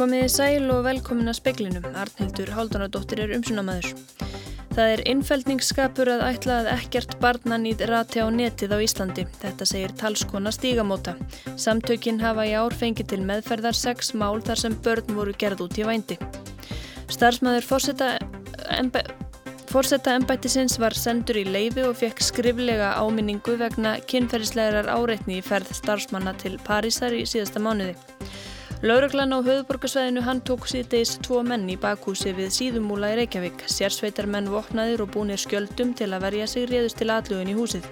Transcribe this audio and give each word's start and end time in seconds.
Komiði 0.00 0.30
sæl 0.32 0.70
og 0.72 0.86
velkomin 0.86 1.28
að 1.28 1.36
speklinum. 1.36 1.84
Arnhildur 1.92 2.48
Haldunadóttir 2.56 3.20
er 3.20 3.34
umsunamæður. 3.36 3.90
Það 4.70 4.92
er 4.94 5.02
innfældningsskapur 5.10 6.08
að 6.08 6.24
ætla 6.24 6.56
að 6.62 6.70
ekkert 6.72 7.18
barnan 7.20 7.66
í 7.68 7.74
rati 7.90 8.24
á 8.24 8.32
netið 8.32 8.72
á 8.72 8.78
Íslandi. 8.80 9.26
Þetta 9.42 9.68
segir 9.68 9.92
talskona 10.00 10.54
stígamóta. 10.56 11.18
Samtökinn 11.52 12.22
hafa 12.24 12.48
í 12.48 12.56
ár 12.56 12.72
fengið 12.72 13.12
til 13.12 13.20
meðferðar 13.28 13.76
sex 13.76 14.14
mál 14.16 14.40
þar 14.40 14.64
sem 14.64 14.80
börn 14.86 15.12
voru 15.18 15.36
gerð 15.36 15.66
út 15.66 15.76
í 15.76 15.84
vændi. 15.84 16.16
Starfsmæður 17.12 17.68
fórseta 17.68 18.14
Fórsetta 19.70 20.16
ennbættisins 20.18 20.80
var 20.82 20.96
sendur 20.98 21.36
í 21.38 21.44
leifi 21.46 21.84
og 21.86 21.92
fekk 21.94 22.18
skriflega 22.26 22.88
áminningu 22.98 23.52
vegna 23.60 23.92
kynferðislegar 24.10 24.88
áreitni 24.90 25.36
í 25.38 25.44
ferð 25.46 25.70
starfsmanna 25.78 26.32
til 26.40 26.56
Parísar 26.66 27.14
í 27.14 27.20
síðasta 27.22 27.62
mánuði. 27.62 27.94
Lauraglann 28.82 29.30
á 29.30 29.38
höfuborgarsvæðinu 29.38 30.24
hann 30.26 30.42
tók 30.42 30.66
síðdeis 30.72 31.14
tvo 31.22 31.44
menn 31.46 31.70
í 31.70 31.78
bakhúsi 31.78 32.34
við 32.34 32.50
síðumúla 32.56 33.12
í 33.12 33.20
Reykjavík. 33.20 33.62
Sérsveitar 33.70 34.26
menn 34.26 34.50
vopnaðir 34.50 35.04
og 35.04 35.14
búnir 35.14 35.38
skjöldum 35.38 35.94
til 35.94 36.10
að 36.10 36.26
verja 36.26 36.50
sig 36.50 36.66
réðust 36.66 36.98
til 36.98 37.12
atlugun 37.14 37.54
í 37.54 37.54
húsið. 37.54 37.86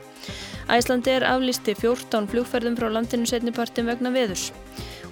Æslandi 0.74 1.14
er 1.14 1.28
aflisti 1.30 1.78
14 1.78 2.26
flugferðum 2.32 2.74
frá 2.80 2.90
landinu 2.90 3.30
setnipartin 3.30 3.86
vegna 3.86 4.10
veðurs. 4.10 4.50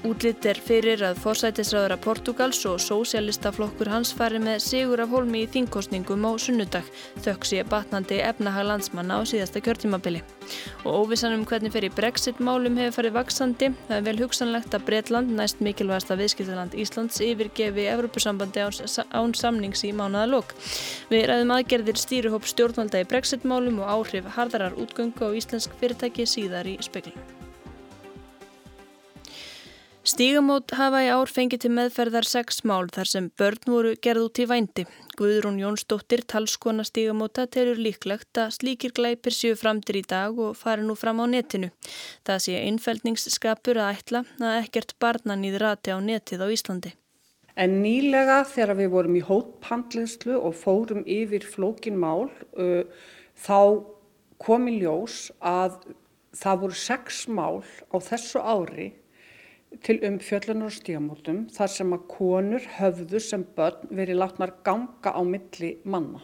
Útlitt 0.04 0.44
er 0.44 0.58
fyrir 0.60 1.00
að 1.06 1.18
forsætisraðara 1.22 1.96
Portugals 2.02 2.58
og 2.68 2.76
sósialistaflokkur 2.82 3.88
hans 3.88 4.10
fari 4.14 4.38
með 4.42 4.58
sigur 4.64 5.00
af 5.00 5.12
holmi 5.14 5.44
í 5.44 5.48
þingkostningum 5.54 6.26
á 6.28 6.32
sunnudag 6.42 6.90
þökk 7.24 7.46
sé 7.48 7.62
batnandi 7.70 8.18
efnahag 8.20 8.68
landsmanna 8.68 9.18
á 9.18 9.22
síðasta 9.24 9.62
kjörtímabili. 9.64 10.20
Og 10.84 11.06
óvissan 11.06 11.36
um 11.38 11.46
hvernig 11.48 11.72
fyrir 11.74 11.94
Brexit-málum 11.96 12.76
hefur 12.80 12.98
farið 12.98 13.16
vaksandi. 13.16 13.70
Það 13.88 13.96
er 13.96 14.04
vel 14.08 14.18
hugsanlegt 14.20 14.76
að 14.76 14.84
Breitland, 14.90 15.32
næst 15.38 15.62
mikilvægasta 15.64 16.18
viðskiptaland 16.20 16.76
Íslands, 16.76 17.22
yfirgefi 17.24 17.88
Evropasambandi 17.94 18.66
án 18.66 19.34
samnings 19.38 19.86
í 19.86 19.94
mánuðalók. 19.96 20.52
Við 21.10 21.26
ræðum 21.30 21.56
aðgerðir 21.56 22.02
stýruhóp 22.02 22.46
stjórnvalda 22.50 23.02
í 23.02 23.08
Brexit-málum 23.08 23.80
og 23.82 23.96
áhrif 23.96 24.28
hardarar 24.36 24.76
útgöngu 24.76 25.30
á 25.30 25.36
íslensk 25.36 25.74
fyrirtæki 25.80 26.28
síðar 26.28 26.68
í 26.68 26.78
speklingum. 26.84 27.35
Stígamót 30.06 30.70
hafa 30.78 31.00
í 31.02 31.08
ár 31.10 31.26
fengið 31.26 31.64
til 31.64 31.68
meðferðar 31.74 32.28
sex 32.30 32.60
mál 32.62 32.86
þar 32.94 33.08
sem 33.10 33.24
börn 33.40 33.64
voru 33.66 33.94
gerð 33.98 34.28
út 34.28 34.38
í 34.38 34.44
vændi. 34.46 34.84
Guðrún 35.18 35.56
Jónsdóttir, 35.58 36.20
talskona 36.30 36.84
stígamóta, 36.86 37.48
telur 37.50 37.80
líklegt 37.82 38.38
að 38.38 38.52
slíkir 38.54 38.92
glæpir 38.94 39.34
séu 39.34 39.56
framtir 39.58 39.96
í 39.98 40.04
dag 40.06 40.36
og 40.38 40.52
fari 40.54 40.84
nú 40.86 40.94
fram 40.94 41.18
á 41.18 41.26
netinu. 41.26 41.72
Það 42.22 42.38
sé 42.44 42.60
innfældningsskapur 42.68 43.80
að 43.82 43.96
ætla 43.96 44.20
að 44.38 44.58
ekkert 44.60 44.94
barnan 45.02 45.42
í 45.42 45.50
þrati 45.56 45.90
á 45.90 45.98
netið 45.98 46.44
á 46.46 46.48
Íslandi. 46.54 46.92
En 47.58 47.74
nýlega 47.82 48.36
þegar 48.46 48.78
við 48.78 48.92
vorum 48.92 49.16
í 49.18 49.24
hótpandlinslu 49.26 50.36
og 50.38 50.54
fórum 50.60 51.02
yfir 51.02 51.48
flókin 51.50 51.98
mál, 51.98 52.28
uh, 52.54 52.86
þá 53.34 53.82
kom 54.38 54.70
í 54.70 54.76
ljós 54.84 55.32
að 55.42 55.80
það 56.30 56.62
voru 56.62 56.78
sex 56.84 57.24
mál 57.26 57.66
á 57.90 57.98
þessu 57.98 58.44
ári 58.44 58.88
til 59.84 59.98
umfjöllunar 60.06 60.70
og 60.70 60.74
stígamótum 60.74 61.44
þar 61.52 61.70
sem 61.72 61.92
að 61.94 62.06
konur 62.10 62.66
höfðu 62.76 63.20
sem 63.22 63.44
börn 63.56 63.88
verið 63.90 64.20
látnar 64.20 64.54
ganga 64.66 65.12
á 65.12 65.20
milli 65.26 65.76
manna. 65.84 66.22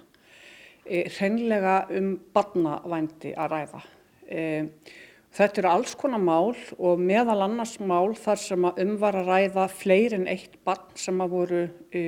E, 0.85 1.05
hreinlega 1.15 1.83
um 1.99 2.15
barnavændi 2.35 3.35
að 3.39 3.55
ræða. 3.55 3.83
E, 4.27 4.43
þetta 5.33 5.63
eru 5.63 5.73
alls 5.73 5.95
konar 5.99 6.23
mál 6.23 6.57
og 6.79 7.03
meðal 7.03 7.45
annars 7.47 7.77
mál 7.81 8.15
þar 8.19 8.43
sem 8.43 8.69
að 8.69 8.83
umvar 8.87 9.21
að 9.21 9.31
ræða 9.33 9.69
fleiri 9.73 10.19
en 10.21 10.31
eitt 10.31 10.59
barn 10.67 10.97
sem 10.99 11.23
að 11.23 11.37
voru 11.37 11.63
e, 11.93 12.05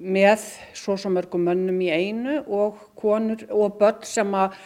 með 0.00 0.48
svo 0.74 0.96
svo 0.98 1.12
mörgum 1.12 1.44
mönnum 1.46 1.82
í 1.84 1.90
einu 1.92 2.40
og, 2.48 2.80
konur, 2.98 3.44
og 3.52 3.76
börn 3.80 4.06
sem 4.08 4.32
að 4.34 4.56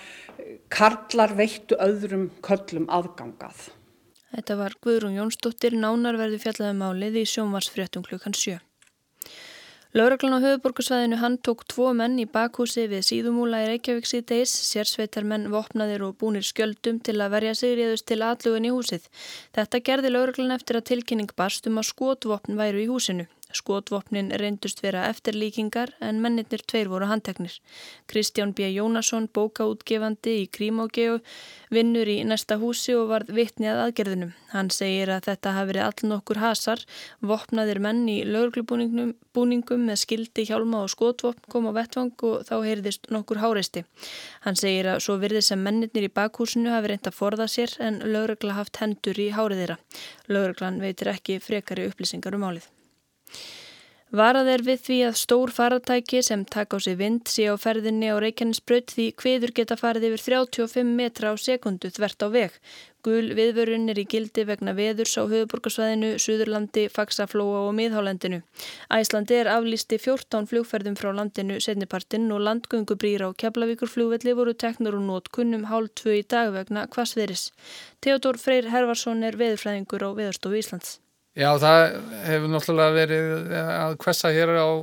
karlar 0.72 1.34
veittu 1.36 1.76
öðrum 1.82 2.30
köllum 2.44 2.86
aðgangað. 2.92 3.77
Þetta 4.32 4.56
var 4.60 4.74
Guðrún 4.84 5.16
Jónsdóttir, 5.16 5.76
nánarverði 5.78 6.40
fjallaði 6.42 6.74
um 6.74 6.82
málið 6.84 7.22
í 7.22 7.28
sjónvarsfréttum 7.32 8.04
klukkan 8.04 8.36
7. 8.36 8.58
Lauraglann 9.96 10.36
á 10.36 10.44
höfuborgarsvæðinu 10.44 11.16
hann 11.22 11.38
tók 11.40 11.62
tvo 11.72 11.94
menn 11.96 12.18
í 12.20 12.26
bakhúsi 12.28 12.84
við 12.92 13.06
síðumúla 13.08 13.62
í 13.64 13.70
Reykjavík 13.70 14.10
síðdeis, 14.10 14.52
sérsveitar 14.68 15.24
menn 15.24 15.48
vopnaðir 15.48 16.04
og 16.04 16.18
búnir 16.20 16.44
skjöldum 16.44 17.00
til 17.00 17.16
að 17.24 17.32
verja 17.38 17.54
sigriðust 17.56 18.04
til 18.10 18.20
atlugun 18.20 18.68
í 18.68 18.74
húsið. 18.74 19.08
Þetta 19.56 19.80
gerði 19.88 20.12
lauraglann 20.12 20.52
eftir 20.58 20.76
að 20.76 20.90
tilkynning 20.92 21.32
barst 21.40 21.72
um 21.72 21.80
að 21.80 21.88
skotvopn 21.94 22.60
væru 22.60 22.84
í 22.84 22.88
húsinu. 22.92 23.24
Skotvopnin 23.48 24.26
reyndust 24.36 24.82
vera 24.84 25.06
eftirlíkingar 25.08 25.94
en 26.04 26.18
mennirnir 26.20 26.60
tveir 26.68 26.90
voru 26.92 27.06
handteknir. 27.08 27.54
Kristján 28.06 28.52
B. 28.52 28.66
Jónasson, 28.74 29.24
bókaútgefandi 29.32 30.34
í 30.42 30.50
Krímógeu, 30.52 31.22
vinnur 31.72 32.10
í 32.12 32.18
næsta 32.28 32.58
húsi 32.60 32.92
og 32.92 33.08
varð 33.08 33.32
vittni 33.38 33.70
að 33.72 33.80
aðgerðinum. 33.86 34.34
Hann 34.52 34.68
segir 34.68 35.14
að 35.14 35.30
þetta 35.30 35.54
hafi 35.56 35.70
verið 35.72 35.86
all 35.86 36.12
nokkur 36.12 36.42
hasar, 36.44 36.84
vopnaðir 37.24 37.80
menn 37.88 38.04
í 38.12 38.20
lögurklubúningum 38.28 39.88
með 39.88 40.00
skildi 40.04 40.44
hjálma 40.50 40.84
og 40.84 40.92
skotvopn 40.92 41.48
kom 41.48 41.72
á 41.72 41.76
vettvang 41.80 42.12
og 42.28 42.44
þá 42.48 42.56
heyrðist 42.68 43.08
nokkur 43.08 43.40
háreisti. 43.40 43.86
Hann 44.44 44.60
segir 44.60 44.92
að 44.92 45.06
svo 45.08 45.16
virði 45.24 45.46
sem 45.48 45.64
mennirnir 45.64 46.10
í 46.10 46.16
bakhúsinu 46.20 46.76
hafi 46.76 46.92
reynd 46.92 47.08
að 47.08 47.16
forða 47.16 47.48
sér 47.48 47.78
en 47.80 48.02
lögurkla 48.04 48.60
haft 48.60 48.84
hendur 48.84 49.16
í 49.16 49.30
hárið 49.32 49.64
þeirra. 49.64 49.78
Lögurklan 50.28 50.82
veitir 50.84 51.16
ekki 51.16 51.40
frekari 51.40 51.88
upplýsingar 51.88 52.36
um 52.36 52.52
álið. 52.52 52.68
Varað 54.08 54.46
er 54.48 54.62
við 54.64 54.78
því 54.86 54.96
að 55.04 55.16
stór 55.20 55.50
faratæki 55.52 56.22
sem 56.24 56.40
taka 56.48 56.78
á 56.78 56.78
sig 56.80 56.96
vind 56.96 57.28
sé 57.28 57.44
á 57.44 57.60
ferðinni 57.60 58.08
á 58.08 58.16
Reykjanesbröð 58.16 58.86
því 58.94 59.04
hviður 59.20 59.50
geta 59.52 59.76
farið 59.76 60.06
yfir 60.08 60.22
35 60.48 60.94
metra 60.96 61.28
á 61.28 61.36
sekundu 61.36 61.90
þvert 61.92 62.24
á 62.24 62.28
veg. 62.32 62.54
Gul 63.04 63.34
viðvörun 63.36 63.84
er 63.92 63.98
í 64.00 64.06
gildi 64.08 64.46
vegna 64.48 64.72
veðurs 64.72 65.12
á 65.20 65.28
höfuborgarsvæðinu, 65.28 66.14
Suðurlandi, 66.24 66.86
Faxaflóa 66.88 67.66
og 67.66 67.74
Miðhálendinu. 67.76 68.38
Æslandi 68.96 69.36
er 69.36 69.50
aflýsti 69.52 69.98
14 70.00 70.48
flugferðum 70.48 70.96
frá 70.96 71.12
landinu 71.12 71.58
setnipartinn 71.60 72.32
og 72.32 72.40
landgöngubrýr 72.48 73.26
á 73.28 73.36
Keflavíkur 73.36 73.92
flugvelli 73.92 74.32
voru 74.32 74.54
teknur 74.56 74.96
og 74.96 75.04
nót 75.04 75.28
kunnum 75.36 75.68
hálf 75.68 75.92
tvö 76.00 76.16
í 76.22 76.24
dag 76.24 76.54
vegna 76.56 76.86
hvasveris. 76.88 77.50
Theodor 78.00 78.40
Freyr 78.40 78.72
Hervarsson 78.72 79.20
er 79.22 79.36
veðurfræðingur 79.36 80.08
á 80.08 80.10
Veðurstofu 80.16 80.64
Íslands. 80.64 80.96
Já, 81.38 81.52
það 81.62 81.84
hefur 82.26 82.50
náttúrulega 82.50 82.94
verið 82.96 83.52
að 83.54 83.92
kvessa 84.02 84.30
hér 84.34 84.50
á, 84.58 84.74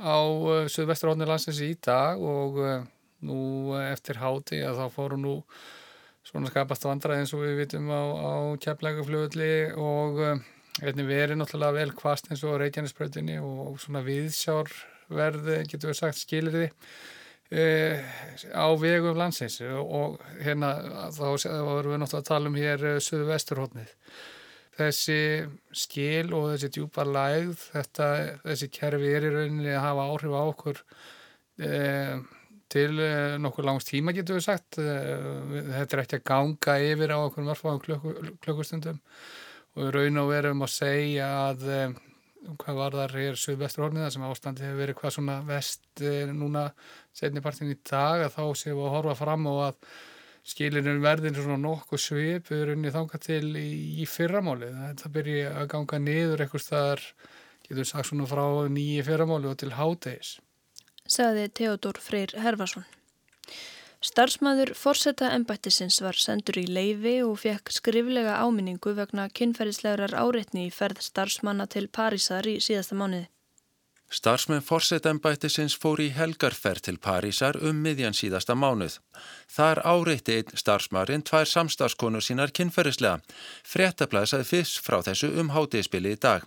á 0.00 0.16
uh, 0.24 0.68
Suðvesturhóðni 0.72 1.26
landsins 1.28 1.58
í 1.60 1.74
dag 1.84 2.22
og 2.24 2.56
uh, 2.64 2.78
nú 3.28 3.74
eftir 3.76 4.16
háti 4.16 4.62
að 4.64 4.80
þá 4.80 4.94
fóru 4.94 5.18
nú 5.20 5.34
svona 6.24 6.48
skapast 6.48 6.86
vandra 6.88 7.18
eins 7.18 7.34
og 7.36 7.42
við 7.44 7.60
vitum 7.60 7.90
á, 7.92 8.00
á 8.24 8.32
kjaplegafljóðli 8.64 9.50
og 9.76 10.22
einnig 10.80 11.10
verið 11.10 11.42
náttúrulega 11.42 11.76
vel 11.76 11.92
kvast 12.00 12.32
eins 12.32 12.46
og 12.48 12.56
Reykjanesbröðinni 12.64 13.36
og 13.44 13.76
svona 13.84 14.00
viðsjárverði 14.08 15.60
getur 15.68 15.92
við 15.92 16.00
sagt 16.00 16.22
skilriði 16.22 16.70
uh, 16.72 18.16
á 18.56 18.66
vegum 18.80 19.20
landsins. 19.20 19.60
Og 19.60 20.16
hérna 20.40 20.72
þá 21.12 21.26
vorum 21.52 21.92
við 21.92 22.00
náttúrulega 22.06 22.24
að 22.24 22.28
tala 22.32 22.48
um 22.54 22.60
hér 22.64 22.90
Suðvesturhóðnið 22.96 23.96
þessi 24.78 25.20
skil 25.74 26.32
og 26.36 26.48
þessi 26.52 26.72
djúpa 26.76 27.04
lægð, 27.08 27.68
þetta, 27.74 28.08
þessi 28.46 28.70
kerfi 28.78 29.12
er 29.18 29.28
í 29.28 29.34
rauninni 29.34 29.72
að 29.74 29.84
hafa 29.84 30.08
áhrif 30.12 30.36
á 30.38 30.42
okkur 30.42 30.82
eh, 31.66 32.14
til 32.72 33.02
eh, 33.02 33.36
nokkur 33.42 33.66
langs 33.66 33.88
tíma 33.88 34.14
getur 34.16 34.38
við 34.38 34.46
sagt. 34.46 34.78
Eh, 34.78 35.62
þetta 35.74 35.98
er 35.98 36.04
ekki 36.04 36.20
að 36.20 36.26
ganga 36.30 36.78
yfir 36.92 37.14
á 37.14 37.18
okkur 37.20 37.48
mörgfáðum 37.48 37.84
klukku, 37.84 38.16
klukkustundum 38.44 39.00
og 39.78 39.90
raun 39.94 40.22
og 40.22 40.30
verum 40.32 40.64
að 40.66 40.74
segja 40.74 41.28
að 41.48 41.66
eh, 41.70 41.96
hvað 42.58 42.78
var 42.78 42.96
þar 42.96 43.16
hér 43.18 43.38
Suðvesturhorniða 43.38 44.10
sem 44.14 44.24
ástandi 44.26 44.64
hefur 44.64 44.82
verið 44.82 44.98
hvað 45.00 45.14
svona 45.16 45.38
vest 45.46 46.02
eh, 46.04 46.30
núna 46.30 46.68
setnipartin 47.16 47.72
í 47.72 47.78
dag 47.88 48.24
að 48.26 48.36
þá 48.36 48.42
séum 48.60 48.78
við 48.78 48.86
að 48.86 48.94
horfa 48.96 49.18
fram 49.18 49.48
og 49.50 49.60
að 49.68 49.92
skilinu 50.48 50.96
verðin 51.04 51.36
svona 51.36 51.58
nokkuð 51.60 52.02
svip 52.02 52.50
við 52.50 52.64
erum 52.64 52.86
þánga 52.94 53.20
til 53.22 53.44
í, 53.60 53.68
í 54.02 54.06
fyrramáli 54.08 54.70
það 55.00 55.14
byrji 55.16 55.40
að 55.50 55.70
ganga 55.74 56.02
niður 56.02 56.44
eitthvað 56.44 56.64
staðar, 56.64 57.02
getur 57.68 57.88
sagt 57.88 58.10
svona 58.10 58.28
frá 58.30 58.44
nýji 58.72 59.04
fyrramáli 59.06 59.50
og 59.50 59.58
til 59.60 59.74
hádegis. 59.76 60.38
Saði 61.08 61.48
Theodor 61.56 62.00
Freyr 62.04 62.34
Herfarsson 62.36 62.86
Starfsmæður 64.04 64.76
Forsetta 64.78 65.32
embættisins 65.34 65.96
var 66.04 66.14
sendur 66.14 66.60
í 66.60 66.68
leifi 66.70 67.16
og 67.26 67.40
fekk 67.42 67.72
skriflega 67.74 68.36
áminningu 68.44 68.92
vegna 68.94 69.24
kynferðislegar 69.40 70.14
áreitni 70.14 70.68
í 70.68 70.74
ferð 70.74 71.02
starfsmanna 71.02 71.66
til 71.66 71.88
Parísar 71.90 72.46
í 72.46 72.60
síðasta 72.62 72.94
mánuði 72.94 73.26
Starfsmenn 74.08 74.64
fórsetembættisins 74.64 75.74
fór 75.76 76.00
í 76.00 76.08
helgarferð 76.16 76.86
til 76.86 76.96
Parísar 76.96 77.58
um 77.60 77.82
miðjan 77.84 78.16
síðasta 78.16 78.54
mánuð. 78.56 78.94
Þar 79.52 79.82
áreitti 79.84 80.38
einn 80.38 80.54
starfsmarinn 80.56 81.24
tvær 81.28 81.44
samstagskonur 81.50 82.24
sínar 82.24 82.54
kynferðislega. 82.56 83.20
Frettablaðsaði 83.68 84.48
fyrst 84.48 84.80
frá 84.86 85.02
þessu 85.04 85.34
um 85.42 85.52
hátegispili 85.52 86.14
í 86.16 86.20
dag. 86.24 86.46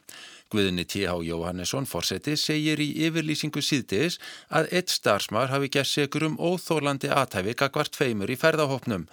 Guðinni 0.51 0.87
T.H. 0.89 1.13
Jóhannesson 1.23 1.85
fórseti 1.87 2.33
segir 2.35 2.81
í 2.81 2.89
yfirlýsingu 3.05 3.61
síðdeis 3.63 4.17
að 4.49 4.73
eitt 4.79 4.89
starfsmar 4.91 5.53
hafi 5.53 5.69
gert 5.71 5.91
segur 5.91 6.25
um 6.27 6.39
óþólandi 6.41 7.13
aðtæfi 7.13 7.55
gagvart 7.61 7.95
feimur 7.95 8.33
í 8.33 8.39
ferðahopnum. 8.41 9.05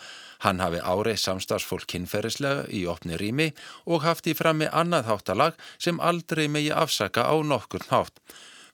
Hann 0.44 0.62
hafi 0.62 0.78
áreið 0.78 1.18
samstagsfólk 1.22 1.88
kynferðislega 1.90 2.68
í 2.70 2.84
opni 2.90 3.18
rými 3.18 3.48
og 3.86 4.04
haft 4.06 4.28
í 4.30 4.36
frammi 4.38 4.68
annað 4.70 5.10
háttalag 5.10 5.58
sem 5.78 5.98
aldrei 5.98 6.46
megi 6.46 6.70
afsaka 6.70 7.26
á 7.26 7.34
nokkurn 7.42 7.90
hátt. 7.90 8.22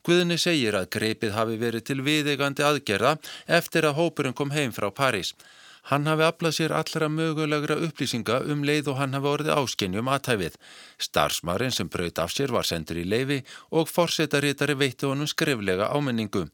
Guðinni 0.05 0.37
segir 0.37 0.77
að 0.77 0.91
greipið 0.93 1.33
hafi 1.33 1.57
verið 1.57 1.87
til 1.89 2.03
viðegandi 2.05 2.65
aðgerða 2.69 3.17
eftir 3.59 3.89
að 3.89 3.97
hópurinn 4.01 4.37
kom 4.37 4.53
heim 4.53 4.75
frá 4.77 4.91
París. 4.93 5.33
Hann 5.89 6.09
hafi 6.09 6.25
aflað 6.25 6.55
sér 6.57 6.73
allra 6.73 7.11
mögulegra 7.13 7.77
upplýsinga 7.87 8.39
um 8.53 8.63
leið 8.65 8.87
og 8.93 9.01
hann 9.01 9.17
hafi 9.17 9.29
orðið 9.33 9.57
áskynjum 9.57 10.09
aðtæfið. 10.13 10.55
Starsmarinn 10.97 11.75
sem 11.77 11.91
braut 11.93 12.21
af 12.21 12.33
sér 12.33 12.53
var 12.57 12.69
sendur 12.69 13.01
í 13.01 13.05
leifi 13.05 13.43
og 13.73 13.89
forsetarítari 13.93 14.77
veitti 14.81 15.09
honum 15.09 15.29
skriflega 15.29 15.91
ámenningu. 15.93 16.47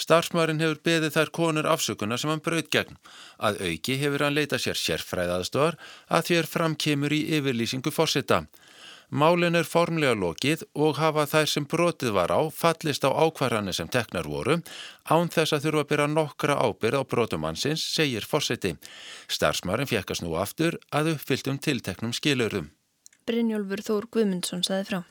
Starsmarinn 0.00 0.62
hefur 0.62 0.80
beðið 0.86 1.16
þær 1.18 1.32
konur 1.36 1.68
afsökunar 1.68 2.20
sem 2.20 2.32
hann 2.32 2.42
braut 2.44 2.70
gegn. 2.72 2.96
Að 3.36 3.60
auki 3.68 3.98
hefur 4.00 4.24
hann 4.24 4.36
leitað 4.38 4.64
sér 4.64 4.80
sérfræðaðstofar 4.80 5.76
að 6.08 6.34
er 6.38 6.48
framkemur 6.48 7.12
í 7.12 7.26
yfirlýsingu 7.38 7.92
forseta. 7.92 8.46
Málin 9.10 9.58
er 9.58 9.66
formlega 9.66 10.14
lokið 10.14 10.62
og 10.78 11.00
hafa 11.02 11.24
þær 11.26 11.48
sem 11.50 11.64
brotið 11.66 12.12
var 12.14 12.30
á 12.30 12.46
fallist 12.54 13.02
á 13.02 13.10
ákvarðanir 13.10 13.74
sem 13.74 13.90
teknar 13.90 14.28
voru 14.30 14.60
án 15.10 15.32
þess 15.34 15.56
að 15.56 15.64
þurfa 15.66 15.82
að 15.82 15.88
byrja 15.90 16.08
nokkra 16.12 16.58
ábyrð 16.62 17.02
á 17.02 17.10
brotumannsins, 17.10 17.82
segir 17.82 18.22
fórseti. 18.22 18.76
Starsmarinn 19.26 19.90
fjekkast 19.90 20.22
nú 20.22 20.36
aftur 20.38 20.78
að 20.94 21.16
uppfylltum 21.16 21.58
tilteknum 21.58 22.14
skilurum. 22.14 22.70
Brynjólfur 23.26 23.82
Þór 23.82 24.06
Guðmundsson 24.14 24.62
saði 24.62 24.86
frá. 24.86 25.02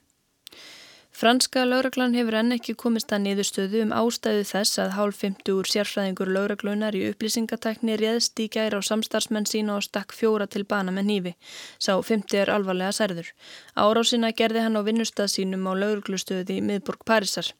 Franska 1.19 1.65
lauraglan 1.67 2.13
hefur 2.15 2.35
enn 2.39 2.55
ekki 2.55 2.77
komist 2.79 3.09
að 3.11 3.25
niðurstöðu 3.25 3.79
um 3.83 3.89
ástæðu 3.91 4.45
þess 4.47 4.79
að 4.79 4.93
hálf 4.95 5.17
50 5.19 5.51
úr 5.51 5.67
sérfræðingur 5.67 6.31
lauraglunar 6.31 6.95
í 6.95 7.01
upplýsingatekni 7.09 7.97
réðst 7.99 8.39
í 8.39 8.45
gæra 8.53 8.79
á 8.79 8.87
samstarfsmenn 8.87 9.49
sína 9.51 9.75
og 9.75 9.83
stakk 9.83 10.15
fjóra 10.15 10.47
til 10.47 10.63
bana 10.63 10.95
með 10.95 11.09
nýfi. 11.09 11.35
Sá 11.75 11.91
50 11.99 12.39
er 12.45 12.53
alvarlega 12.55 12.95
særður. 12.95 13.33
Árásina 13.75 14.31
gerði 14.31 14.63
hann 14.63 14.79
á 14.79 14.81
vinnustad 14.87 15.35
sínum 15.35 15.67
á 15.67 15.75
lauraglustöði 15.83 16.61
í 16.61 16.65
miðborg 16.71 17.03
Parísar. 17.03 17.51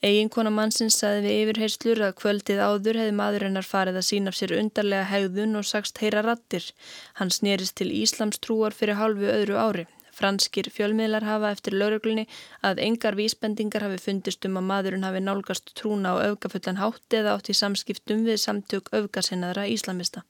Eginkona 0.00 0.48
mannsins 0.48 0.96
saði 0.96 1.26
við 1.28 1.40
yfirheyslur 1.42 2.06
að 2.08 2.18
kvöldið 2.24 2.64
áður 2.64 3.04
hefði 3.04 3.18
maðurinnar 3.20 3.72
farið 3.74 4.00
að 4.00 4.08
sína 4.08 4.32
af 4.32 4.40
sér 4.40 4.56
undarlega 4.56 5.10
hegðun 5.12 5.60
og 5.60 5.68
sagst 5.68 6.00
heyra 6.00 6.24
rattir. 6.24 6.72
Hann 7.20 7.28
snerist 7.28 7.76
til 7.76 7.92
Íslams 7.92 8.40
trúar 8.40 8.72
fyrir 8.72 8.96
halvu 8.96 9.28
öðru 9.28 9.60
ári. 9.60 9.90
Franskir 10.12 10.68
fjölmiðlar 10.72 11.24
hafa 11.24 11.52
eftir 11.56 11.76
lauruglunni 11.78 12.26
að 12.68 12.82
engar 12.86 13.16
vísbendingar 13.18 13.86
hafi 13.86 14.00
fundist 14.06 14.44
um 14.48 14.58
að 14.60 14.68
maðurinn 14.72 15.08
hafi 15.08 15.24
nálgast 15.24 15.72
trúna 15.78 16.12
á 16.14 16.24
öfgafullan 16.28 16.80
hátt 16.82 17.18
eða 17.20 17.36
átt 17.38 17.52
í 17.52 17.56
samskiptum 17.56 18.26
við 18.28 18.42
samtök 18.44 18.92
öfgasinnaðra 19.00 19.68
íslamista. 19.72 20.26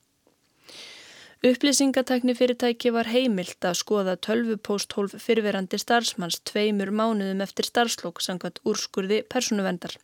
Upplýsingatekni 1.43 2.37
fyrirtæki 2.39 2.93
var 2.95 3.09
heimilt 3.11 3.67
að 3.67 3.75
skoða 3.81 4.13
tölvupósthólf 4.23 5.17
fyrverandi 5.25 5.81
starfsmanns 5.83 6.37
tveimur 6.47 6.93
mánuðum 6.95 7.43
eftir 7.43 7.67
starfslokk 7.67 8.23
sangað 8.23 8.61
úrskurði 8.63 9.19
personuvendar. 9.35 9.97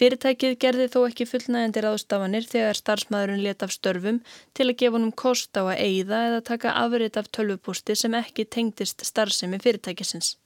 Fyrirtækið 0.00 0.56
gerði 0.64 0.88
þó 0.94 0.98
ekki 1.10 1.28
fullnægendir 1.28 1.90
ástafanir 1.90 2.48
þegar 2.48 2.80
starfsmæðurinn 2.80 3.44
let 3.44 3.68
af 3.68 3.76
störfum 3.76 4.24
til 4.56 4.70
að 4.70 4.76
gefa 4.80 4.96
honum 4.96 5.12
kost 5.12 5.60
á 5.60 5.68
að 5.68 5.76
eigða 5.76 6.24
eða 6.30 6.42
taka 6.54 6.76
afrið 6.86 7.20
af 7.20 7.32
tölvupósti 7.36 8.00
sem 8.06 8.16
ekki 8.24 8.48
tengdist 8.48 9.04
starfsemi 9.04 9.60
fyrirtækisins. 9.60 10.38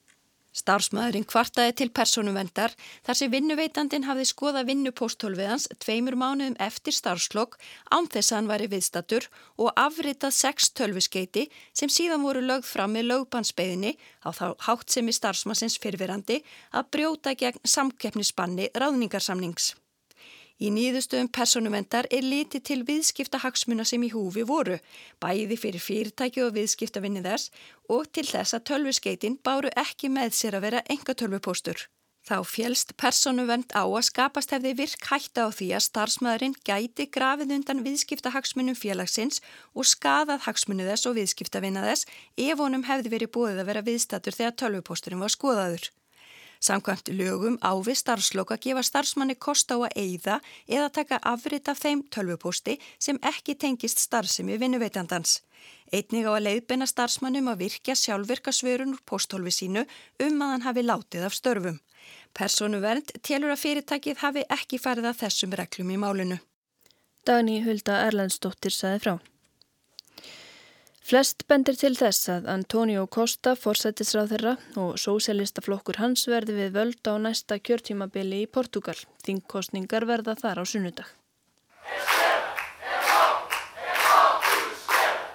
Starfsmæðurinn 0.53 1.25
kvartaði 1.25 1.73
til 1.81 1.89
personuvendar 1.97 2.75
þar 3.07 3.19
sem 3.19 3.33
vinnuveitandin 3.33 4.05
hafði 4.05 4.27
skoða 4.29 4.65
vinnupóstólfiðans 4.69 5.69
tveimur 5.81 6.19
mánuðum 6.21 6.59
eftir 6.61 6.97
starfslokk 6.97 7.57
án 7.89 8.09
þess 8.13 8.33
að 8.33 8.39
hann 8.39 8.51
væri 8.53 8.71
viðstatur 8.75 9.29
og 9.57 9.73
afritað 9.81 10.37
sex 10.37 10.69
tölvuskeiti 10.77 11.49
sem 11.73 11.93
síðan 11.93 12.27
voru 12.27 12.45
lögð 12.45 12.69
fram 12.69 12.93
með 12.97 13.09
lögbansbeðinni 13.11 13.97
á 14.25 14.29
þá 14.29 14.47
hátt 14.69 14.93
sem 14.93 15.09
í 15.09 15.17
starfsmannsins 15.17 15.81
fyrfirandi 15.81 16.43
að 16.77 16.91
brjóta 16.97 17.33
gegn 17.33 17.65
samkeppnisbanni 17.65 18.69
ráðningarsamnings. 18.77 19.73
Í 20.61 20.69
nýðustöðum 20.75 21.31
personumendar 21.33 22.09
er 22.11 22.27
litið 22.27 22.67
til 22.69 22.81
viðskiptahagsmuna 22.89 23.87
sem 23.89 24.03
í 24.05 24.13
húfi 24.13 24.45
voru, 24.49 24.77
bæði 25.23 25.57
fyrir 25.65 25.87
fyrirtæki 25.87 26.45
og 26.45 26.53
viðskiptavinni 26.59 27.25
þess 27.25 27.51
og 27.89 28.11
til 28.13 28.29
þess 28.29 28.59
að 28.59 28.67
tölvuskeitin 28.73 29.41
báru 29.43 29.73
ekki 29.87 30.13
með 30.13 30.37
sér 30.39 30.59
að 30.59 30.69
vera 30.69 30.87
enga 30.93 31.17
tölvupóstur. 31.17 31.89
Þá 32.23 32.37
fjælst 32.47 32.93
personuvend 33.03 33.73
á 33.75 33.83
að 33.83 34.05
skapast 34.07 34.53
hefði 34.55 34.77
virk 34.79 35.09
hætta 35.11 35.47
á 35.47 35.49
því 35.51 35.69
að 35.75 35.87
starfsmæðurinn 35.89 36.55
gæti 36.63 37.09
grafið 37.11 37.55
undan 37.57 37.83
viðskiptahagsmunum 37.83 38.79
félagsins 38.79 39.43
og 39.75 39.89
skadað 39.91 40.45
hagsmunu 40.47 40.87
þess 40.87 41.09
og 41.11 41.17
viðskiptavinna 41.19 41.83
þess 41.89 42.07
ef 42.39 42.63
honum 42.63 42.87
hefði 42.87 43.15
verið 43.17 43.33
búið 43.35 43.59
að 43.65 43.69
vera 43.73 43.83
viðstatur 43.89 44.39
þegar 44.39 44.55
tölvupósturinn 44.63 45.25
var 45.25 45.35
skoðaður. 45.35 45.91
Samkvæmt 46.63 47.09
lögum 47.19 47.57
ávi 47.59 47.95
starfsloka 47.99 48.57
gefa 48.63 48.83
starfsmanni 48.87 49.35
kost 49.35 49.73
á 49.75 49.77
að 49.83 49.97
eigða 49.99 50.37
eða 50.69 50.91
taka 50.95 51.19
afrit 51.27 51.69
af 51.69 51.81
þeim 51.83 52.05
tölvupósti 52.15 52.77
sem 53.03 53.19
ekki 53.31 53.57
tengist 53.59 53.99
starfsemi 53.99 54.61
vinnuveitandans. 54.63 55.41
Einnig 55.91 56.29
á 56.31 56.33
að 56.33 56.45
leiðbeina 56.47 56.87
starfsmannum 56.87 57.51
að 57.51 57.65
virkja 57.65 57.97
sjálfvirka 57.99 58.55
svörun 58.55 58.95
úr 58.95 59.03
póstólfi 59.03 59.57
sínu 59.59 59.83
um 60.23 60.39
að 60.39 60.55
hann 60.55 60.67
hafi 60.69 60.87
látið 60.87 61.27
af 61.27 61.35
störfum. 61.35 61.83
Personuvernd 62.33 63.11
telur 63.27 63.57
að 63.57 63.63
fyrirtækið 63.65 64.23
hafi 64.23 64.47
ekki 64.47 64.79
farið 64.79 65.11
að 65.11 65.21
þessum 65.25 65.59
reglum 65.59 65.91
í 65.91 65.99
málinu. 65.99 66.39
Dagni 67.27 67.59
Hulda 67.67 68.05
Erlandsdóttir 68.07 68.75
saði 68.75 69.03
frá. 69.03 69.15
Flest 71.03 71.43
bendir 71.51 71.75
til 71.79 71.97
þess 71.99 72.29
að 72.31 72.47
Antonio 72.53 73.09
Costa, 73.11 73.57
forsættisráð 73.59 74.37
þeirra 74.37 74.53
og 74.79 74.93
sósélistaflokkur 75.03 75.99
hans 75.99 76.29
verði 76.31 76.55
við 76.61 76.77
völd 76.79 77.11
á 77.11 77.15
næsta 77.19 77.59
kjörtímabili 77.59 78.45
í 78.45 78.53
Portugal. 78.59 78.95
Þingkostningar 79.27 80.07
verða 80.07 80.39
þar 80.39 80.63
á 80.63 80.65
sunnudag. 80.65 81.11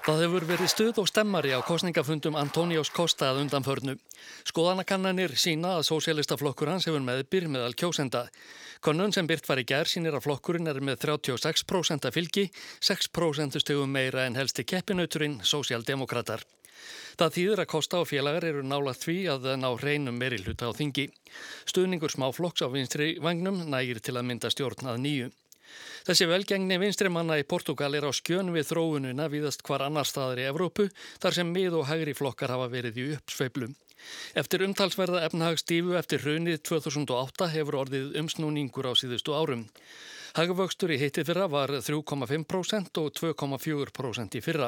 Það 0.08 0.22
hefur 0.24 0.44
verið 0.48 0.70
stuð 0.72 1.00
og 1.02 1.08
stemmari 1.10 1.50
á 1.52 1.60
kostningafundum 1.68 2.38
Antóniós 2.40 2.88
Kosta 2.96 3.28
að 3.28 3.42
undanförnu. 3.42 3.98
Skoðanakannanir 4.48 5.34
sína 5.36 5.74
að 5.76 5.90
sósélistaflokkur 5.90 6.70
hans 6.72 6.86
hefur 6.88 7.02
meðbyr 7.04 7.50
meðal 7.52 7.74
kjósenda. 7.76 8.22
Konun 8.80 9.12
sem 9.12 9.28
byrt 9.28 9.50
var 9.52 9.60
í 9.60 9.66
gerð 9.68 9.92
sínir 9.92 10.16
að 10.16 10.24
flokkurinn 10.30 10.72
er 10.72 10.80
með 10.80 11.02
36% 11.04 12.08
fylgi, 12.16 12.46
6% 12.80 13.60
stegum 13.60 13.92
meira 13.92 14.24
en 14.24 14.40
helsti 14.40 14.64
keppinauturinn, 14.64 15.42
sósjaldemokrater. 15.44 16.46
Það 17.20 17.36
þýður 17.36 17.64
að 17.66 17.70
Kosta 17.74 18.00
og 18.00 18.08
félagar 18.08 18.48
eru 18.48 18.64
nálað 18.64 19.02
því 19.02 19.18
að 19.34 19.50
ná 19.60 19.68
reynum 19.82 20.16
meiri 20.16 20.40
hluta 20.40 20.72
á 20.72 20.78
þingi. 20.78 21.10
Stuðningur 21.68 22.16
smáflokks 22.16 22.64
á 22.64 22.72
vinstri 22.72 23.18
vagnum 23.20 23.60
nægir 23.68 24.00
til 24.00 24.16
að 24.16 24.30
mynda 24.32 24.54
stjórn 24.56 24.88
að 24.88 25.04
nýju. 25.04 25.30
Þessi 26.08 26.28
velgengni 26.30 26.78
vinstri 26.80 27.10
manna 27.12 27.36
í 27.40 27.44
Portugal 27.44 27.92
er 27.98 28.08
á 28.08 28.12
skjön 28.16 28.54
við 28.56 28.70
þróununa 28.70 29.28
viðast 29.34 29.66
hvar 29.68 29.84
annar 29.88 30.08
staðar 30.08 30.40
í 30.40 30.48
Evrópu 30.48 30.88
þar 31.20 31.38
sem 31.40 31.52
mið 31.52 31.82
og 31.82 31.90
hægri 31.90 32.16
flokkar 32.16 32.54
hafa 32.56 32.70
verið 32.72 33.02
í 33.04 33.08
uppsveiplum. 33.18 33.76
Eftir 34.40 34.64
umtalsverða 34.64 35.24
efnahagsstífu 35.28 35.98
eftir 36.00 36.22
hrunið 36.24 36.62
2008 36.70 37.50
hefur 37.56 37.82
orðið 37.82 38.16
umsnúningur 38.22 38.88
á 38.88 38.94
síðustu 38.96 39.36
árum. 39.36 39.66
Hagvöxtur 40.38 40.92
í 40.94 41.00
hitti 41.02 41.24
fyrra 41.26 41.48
var 41.50 41.72
3,5% 41.82 43.00
og 43.02 43.08
2,4% 43.18 44.36
í 44.38 44.42
fyrra. 44.46 44.68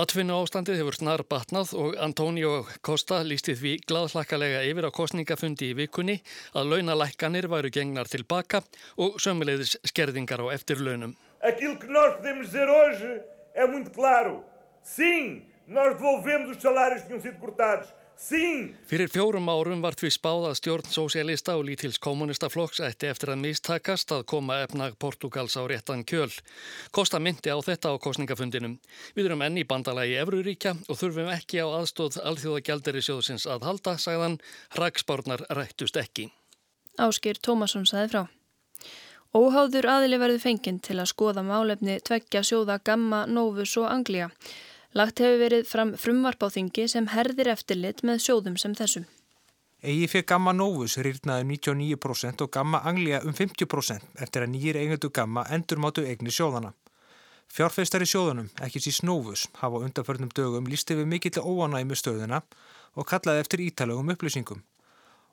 Atfinnu 0.00 0.38
ástandið 0.40 0.78
hefur 0.80 0.96
snar 0.96 1.22
batnað 1.28 1.74
og 1.76 1.98
Antonio 2.00 2.62
Costa 2.80 3.18
lísti 3.20 3.52
því 3.60 3.74
gladhlakkalega 3.90 4.62
yfir 4.64 4.88
á 4.88 4.90
kostningafundi 4.96 5.68
í 5.74 5.76
vikunni 5.76 6.14
að 6.56 6.72
launalækkanir 6.72 7.50
væru 7.52 7.72
gengnar 7.76 8.08
tilbaka 8.08 8.62
og 8.96 9.20
sömulegðis 9.20 9.76
skerðingar 9.84 10.40
á 10.40 10.56
eftirlaunum. 10.56 11.12
Aquilo 11.44 11.76
que 11.76 11.92
nós 11.92 12.16
podemos 12.16 12.48
dizer 12.48 12.72
hoje 12.72 13.20
é 13.52 13.68
muito 13.68 13.92
claro. 13.92 14.44
Sim, 14.82 15.44
nós 15.68 15.92
devolvemos 16.00 16.56
os 16.56 16.62
salários 16.62 17.02
que 17.02 17.08
tinham 17.08 17.20
sido 17.20 17.36
cortados. 17.36 17.92
Fyrir 18.16 19.10
fjórum 19.12 19.50
árum 19.52 19.82
var 19.84 19.94
því 19.94 20.08
spáð 20.14 20.46
að 20.48 20.54
stjórn 20.56 20.88
sósialista 20.88 21.54
og 21.60 21.66
lítils 21.68 21.98
kommunistaflokks 22.00 22.80
ætti 22.86 23.10
eftir 23.10 23.34
að 23.34 23.42
mistakast 23.42 24.12
að 24.16 24.24
koma 24.32 24.56
efnag 24.64 24.96
Portugals 24.98 25.56
á 25.60 25.62
réttan 25.68 26.00
kjöl. 26.08 26.32
Kosta 26.96 27.20
myndi 27.20 27.52
á 27.52 27.60
þetta 27.60 27.92
á 27.92 27.94
kostningafundinum. 28.00 28.78
Við 29.14 29.28
erum 29.28 29.44
enni 29.44 29.66
bandalagi 29.68 30.16
Evruríkja 30.22 30.72
og 30.88 30.96
þurfum 30.96 31.28
ekki 31.34 31.60
á 31.60 31.68
aðstóð 31.68 32.16
alþjóða 32.24 32.62
gælderi 32.64 33.04
sjóðsins 33.04 33.44
að 33.44 33.68
halda, 33.68 33.98
sagðan, 34.00 34.38
rækspárnar 34.80 35.44
rættust 35.52 36.00
ekki. 36.00 36.30
Áskir 36.96 37.36
Tómasson 37.36 37.84
saði 37.84 38.14
frá. 38.14 38.22
Óháður 39.36 39.90
aðili 39.92 40.16
verður 40.16 40.40
fenginn 40.40 40.80
til 40.80 40.96
að 40.96 41.10
skoða 41.12 41.44
málefni 41.44 41.98
tveggja 42.00 42.40
sjóða 42.40 42.78
Gamma, 42.80 43.26
Novus 43.28 43.76
og 43.76 43.90
Anglia. 43.92 44.30
Lagt 44.94 45.20
hefur 45.20 45.40
verið 45.42 45.66
fram 45.66 45.94
frumvarp 45.98 46.46
á 46.46 46.48
þingi 46.52 46.86
sem 46.88 47.08
herðir 47.10 47.50
eftirlit 47.52 48.02
með 48.06 48.22
sjóðum 48.28 48.56
sem 48.60 48.74
þessum. 48.74 49.06
Egi 49.82 50.06
fyrir 50.08 50.24
Gamma 50.26 50.54
Novus 50.56 50.96
rýrnaði 50.98 51.44
um 51.44 51.50
99% 51.52 52.42
og 52.42 52.50
Gamma 52.50 52.80
Anglia 52.88 53.20
um 53.22 53.34
50% 53.36 54.22
eftir 54.24 54.46
að 54.46 54.52
nýjir 54.54 54.78
eigendu 54.80 55.10
Gamma 55.12 55.44
endurmátu 55.52 56.06
eigni 56.06 56.32
sjóðana. 56.32 56.72
Fjárfeistar 57.52 58.02
í 58.02 58.08
sjóðunum, 58.10 58.48
ekki 58.64 58.80
síst 58.82 59.04
Novus, 59.06 59.46
hafa 59.60 59.82
undanförnum 59.84 60.32
dögum 60.34 60.66
lísti 60.66 60.96
við 60.98 61.06
mikill 61.12 61.42
óanæmi 61.44 61.94
stöðuna 61.94 62.40
og 62.96 63.06
kallaði 63.06 63.44
eftir 63.44 63.62
ítalögum 63.68 64.10
upplýsingum. 64.16 64.64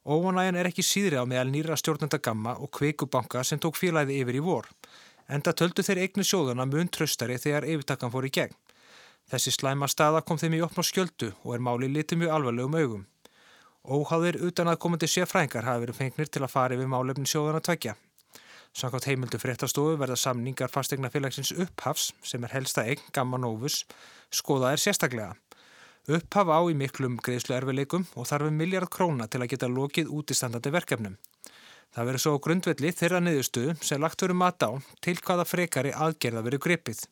Óanægin 0.05 0.59
er 0.59 0.67
ekki 0.69 0.83
síðri 0.83 1.17
á 1.17 1.25
meðal 1.25 1.49
nýra 1.49 1.79
stjórnenda 1.79 2.19
Gamma 2.19 2.57
og 2.59 2.69
Kveikubanka 2.75 3.43
sem 3.47 3.59
tók 3.63 3.79
félagið 3.79 4.19
yfir 4.19 4.37
í 4.37 4.43
vor. 4.43 4.67
Enda 5.31 5.55
töldu 5.55 5.87
þeir 5.87 6.03
eigni 6.03 6.27
sjóðuna 6.27 6.67
mun 6.67 6.91
tröstari 6.91 7.39
þegar 7.39 7.65
yfirtakkan 7.71 8.11
fór 8.11 8.27
í 8.27 8.33
gegn. 8.35 8.55
Þessi 9.31 9.53
slæma 9.55 9.87
staða 9.87 10.21
kom 10.21 10.39
þeim 10.41 10.57
í 10.57 10.63
opn 10.65 10.81
og 10.83 10.87
skjöldu 10.87 11.31
og 11.43 11.55
er 11.55 11.63
máli 11.63 11.89
litið 11.91 12.23
mjög 12.23 12.33
alvarlegum 12.37 12.79
augum. 12.79 13.05
Óháðir 13.83 14.39
utan 14.47 14.71
að 14.71 14.79
komandi 14.83 15.07
séfrængar 15.11 15.67
hafi 15.67 15.83
verið 15.83 15.99
fengnir 15.99 16.29
til 16.31 16.43
að 16.43 16.51
fara 16.53 16.75
yfir 16.77 16.91
málefni 16.91 17.27
sjóðana 17.27 17.59
tveggja. 17.63 17.95
Samkvæmt 18.73 19.05
heimildu 19.05 19.37
fréttastofu 19.37 19.97
verða 20.01 20.15
samningar 20.17 20.71
fastegna 20.73 21.11
félagsins 21.13 21.51
upphafs 21.53 22.11
sem 22.25 22.43
er 22.47 22.53
helsta 22.55 22.85
eign 22.87 23.03
Gamma 23.13 23.37
Novus 23.37 23.83
skoðaðir 24.33 24.81
sérstaklega. 24.81 25.35
Upphaf 26.09 26.49
á 26.51 26.59
í 26.67 26.73
miklum 26.75 27.19
greiðslu 27.23 27.53
erfileikum 27.55 28.07
og 28.15 28.25
þarf 28.27 28.49
um 28.49 28.57
miljard 28.59 28.89
króna 28.91 29.27
til 29.27 29.43
að 29.43 29.53
geta 29.53 29.69
lokið 29.71 30.09
útistandandi 30.17 30.73
verkefnum. 30.73 31.19
Það 31.93 32.07
verður 32.09 32.23
svo 32.23 32.33
grundvelli 32.41 32.91
þeirra 32.97 33.21
niðurstuðu 33.21 33.75
sem 33.85 34.01
lagt 34.01 34.25
verið 34.25 34.39
mat 34.41 34.65
á 34.65 34.71
til 35.05 35.19
hvaða 35.19 35.45
frekari 35.45 35.93
aðgerða 35.93 36.41
verið 36.47 36.63
gripið. 36.65 37.03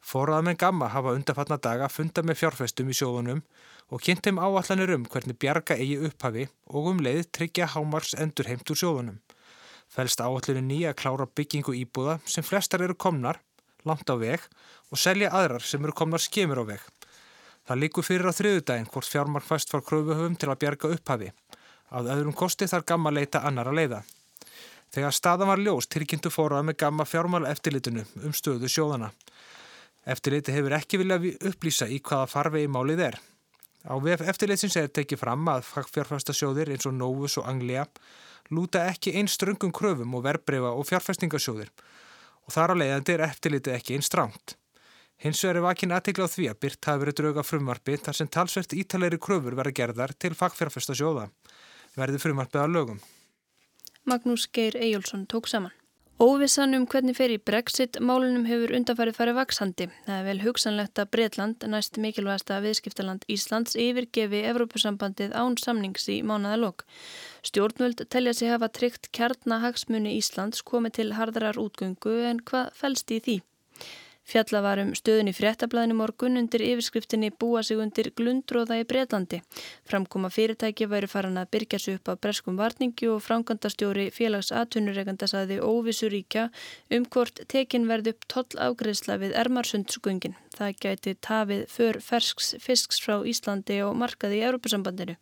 Fóraðamenn 0.00 0.56
Gamma 0.56 0.88
hafa 0.88 1.12
undarfatna 1.12 1.58
daga 1.60 1.88
funda 1.92 2.22
með 2.24 2.40
fjárfestum 2.40 2.88
í 2.88 2.96
sjóðunum 2.96 3.42
og 3.92 4.02
kynnt 4.04 4.24
þeim 4.24 4.40
áallanir 4.40 4.94
um 4.94 5.04
hvernig 5.04 5.36
bjarga 5.38 5.76
eigi 5.76 5.98
upphafi 6.08 6.46
og 6.72 6.88
um 6.92 7.02
leið 7.04 7.26
tryggja 7.36 7.68
hámars 7.74 8.14
endur 8.16 8.48
heimt 8.48 8.70
úr 8.72 8.80
sjóðunum. 8.80 9.18
Fælst 9.90 10.22
áallinu 10.22 10.62
nýja 10.64 10.94
klára 10.94 11.26
byggingu 11.26 11.74
íbúða 11.74 12.20
sem 12.24 12.46
flestar 12.46 12.84
eru 12.86 12.94
komnar, 12.94 13.40
langt 13.84 14.08
á 14.08 14.16
veg 14.16 14.40
og 14.90 14.98
selja 14.98 15.32
aðrar 15.34 15.66
sem 15.66 15.84
eru 15.84 15.92
komnar 15.92 16.22
skemur 16.22 16.62
á 16.62 16.64
veg. 16.72 16.80
Það 17.66 17.82
líkur 17.82 18.06
fyrir 18.06 18.30
á 18.30 18.32
þriðudaginn 18.32 18.88
hvort 18.90 19.10
fjármark 19.10 19.46
fæst 19.46 19.70
fór 19.70 19.84
kröfuhöfum 19.84 20.38
til 20.38 20.48
að 20.48 20.62
bjarga 20.64 20.94
upphafi. 20.96 21.28
Að 21.90 22.08
öðrum 22.14 22.36
kosti 22.38 22.70
þar 22.70 22.86
Gamma 22.86 23.12
leita 23.12 23.42
annara 23.46 23.74
leiða. 23.74 24.00
Þegar 24.90 25.14
staðan 25.14 25.50
var 25.52 25.60
ljós 25.62 25.86
tilkynntu 25.90 26.32
fórað 26.34 26.64
með 26.66 26.80
Gamma 26.82 27.06
fjármála 27.06 27.50
eftirlitinu 27.52 28.06
um 28.24 28.34
stöðu 28.34 28.70
sjóðana. 28.70 29.10
Eftirliti 30.08 30.54
hefur 30.54 30.76
ekki 30.78 31.00
viljað 31.00 31.26
upplýsa 31.50 31.88
í 31.90 32.00
hvaða 32.00 32.28
farvegi 32.30 32.70
málið 32.72 33.04
er. 33.10 33.18
Á 33.84 33.96
VF 33.96 34.24
eftirlitsins 34.28 34.76
er 34.76 34.88
tekið 34.92 35.20
fram 35.22 35.48
að 35.48 35.64
fjárfæstasjóðir 35.64 36.72
eins 36.72 36.86
og 36.88 36.96
Novus 36.96 37.38
og 37.40 37.48
Anglia 37.48 37.86
lúta 38.52 38.86
ekki 38.90 39.14
einn 39.16 39.28
ströngum 39.28 39.72
kröfum 39.72 40.16
og 40.16 40.24
verbreyfa 40.26 40.72
og 40.76 40.88
fjárfæstingasjóðir 40.88 41.70
og 42.44 42.54
þar 42.54 42.74
á 42.76 42.80
leiðandi 42.80 43.14
er 43.14 43.24
eftirliti 43.28 43.72
ekki 43.72 43.96
einn 43.96 44.04
stránt. 44.04 44.56
Hins 45.20 45.40
vegar 45.44 45.60
er 45.60 45.66
vakin 45.68 45.92
aðtegla 45.92 46.28
á 46.28 46.32
því 46.32 46.46
að 46.48 46.60
byrt 46.64 46.86
hafi 46.88 47.02
verið 47.04 47.18
drauga 47.20 47.44
frumvarfi 47.44 47.96
þar 48.04 48.16
sem 48.16 48.28
talsvert 48.36 48.72
ítalegri 48.72 49.20
kröfur 49.20 49.56
verða 49.56 49.76
gerðar 49.76 50.14
til 50.16 50.32
fagfjárfæstasjóða. 50.36 51.26
Verði 51.96 52.22
frumvarfið 52.22 52.62
að 52.62 52.72
lögum. 52.76 53.02
Magnús 54.08 54.48
Geir 54.48 54.80
Eyjólfsson 54.80 55.26
tók 55.28 55.48
saman. 55.52 55.76
Óvissan 56.20 56.76
um 56.76 56.82
hvernig 56.84 57.16
fer 57.16 57.32
í 57.32 57.38
Brexit 57.40 57.96
málunum 58.04 58.42
hefur 58.44 58.74
undanfarið 58.76 59.16
farið 59.16 59.38
vaksandi. 59.38 59.86
Það 60.04 60.18
er 60.18 60.26
vel 60.26 60.42
hugsanlegt 60.42 61.00
að 61.00 61.08
Breitland, 61.16 61.64
næst 61.72 61.96
mikilvægasta 61.96 62.58
viðskiptaland 62.60 63.24
Íslands, 63.32 63.72
yfirgefi 63.72 64.42
Evrópusambandið 64.50 65.32
án 65.32 65.56
samnings 65.56 66.04
í 66.12 66.18
mánaðalokk. 66.20 66.84
Stjórnvöld 67.48 68.04
telja 68.12 68.34
sig 68.36 68.52
hafa 68.52 68.68
tryggt 68.68 69.08
kjarnahagsmunni 69.16 70.12
Íslands 70.18 70.60
komið 70.60 70.98
til 70.98 71.14
hardarar 71.16 71.56
útgöngu 71.56 72.18
en 72.28 72.44
hvað 72.44 72.68
fælst 72.76 73.16
í 73.16 73.24
því? 73.24 73.40
Fjalla 74.30 74.60
var 74.62 74.78
um 74.78 74.92
stöðun 74.94 75.26
í 75.26 75.34
fréttablaðinu 75.34 75.96
morgun 75.98 76.38
undir 76.38 76.62
yfirskriftinni 76.62 77.32
búa 77.34 77.64
sig 77.66 77.80
undir 77.82 78.12
glundróða 78.14 78.76
í 78.78 78.84
Breitlandi. 78.86 79.40
Framkoma 79.90 80.30
fyrirtæki 80.30 80.86
væri 80.92 81.08
farin 81.10 81.40
að 81.40 81.50
byrja 81.56 81.80
sig 81.82 81.98
upp 81.98 82.12
á 82.12 82.14
breskum 82.14 82.60
varningi 82.60 83.08
og 83.10 83.24
framkvæmdastjóri 83.26 84.06
félags 84.14 84.52
aðtunureikanda 84.54 85.26
saði 85.32 85.58
óvissu 85.58 86.12
ríkja 86.14 86.46
um 86.94 87.08
hvort 87.10 87.42
tekin 87.50 87.90
verði 87.90 88.14
upp 88.14 88.28
toll 88.30 88.62
afgreðsla 88.68 89.18
við 89.18 89.34
Ermarsundsgöngin. 89.42 90.38
Það 90.54 90.78
gæti 90.86 91.16
tafið 91.26 91.66
för 91.74 91.98
fersks 91.98 92.54
fisks 92.62 93.02
frá 93.02 93.18
Íslandi 93.26 93.82
og 93.82 93.98
markaði 93.98 94.38
í 94.38 94.46
Európusambandinu. 94.46 95.18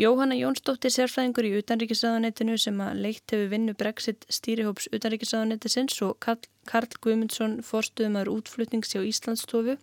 Jóhanna 0.00 0.36
Jónsdóttir 0.38 0.92
sérfræðingur 0.94 1.44
í 1.44 1.50
utanríkisraðanettinu 1.58 2.54
sem 2.60 2.78
að 2.80 3.00
leitt 3.04 3.32
hefur 3.34 3.50
vinnu 3.52 3.74
Brexit 3.76 4.22
stýrihóps 4.32 4.86
utanríkisraðanettisins 4.96 5.98
og 6.06 6.14
Karl, 6.24 6.46
Karl 6.68 6.94
Guðmundsson 7.04 7.58
forstuðumar 7.66 8.30
útflutnings 8.32 8.94
hjá 8.94 9.02
Íslandsstofu 9.04 9.74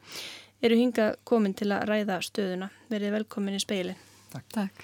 eru 0.65 0.79
hinga 0.79 1.11
komin 1.27 1.53
til 1.53 1.69
að 1.75 1.85
ræða 1.91 2.17
stöðuna. 2.25 2.71
Verið 2.89 3.13
velkomin 3.13 3.59
í 3.59 3.61
speilin. 3.61 3.99
Takk. 4.31 4.47
Takk. 4.55 4.81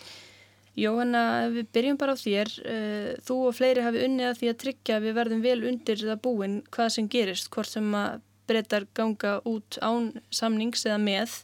Jóhanna, 0.77 1.23
við 1.55 1.71
byrjum 1.73 1.97
bara 2.03 2.13
á 2.13 2.17
þér. 2.21 2.53
Eh, 2.75 3.09
þú 3.25 3.39
og 3.47 3.57
fleiri 3.57 3.87
hafi 3.87 4.05
unnið 4.05 4.29
að 4.29 4.37
því 4.43 4.51
að 4.51 4.61
tryggja 4.65 4.99
að 4.99 5.07
við 5.07 5.17
verðum 5.17 5.43
vel 5.47 5.57
undir 5.71 6.03
það 6.03 6.23
búin 6.27 6.55
hvað 6.69 6.93
sem 6.99 7.09
gerist, 7.09 7.49
hvort 7.49 7.73
sem 7.73 7.89
að 7.97 8.21
breytar 8.45 8.85
ganga 8.93 9.39
út 9.49 9.81
án 9.81 10.13
samnings 10.29 10.85
eða 10.85 11.01
með. 11.09 11.41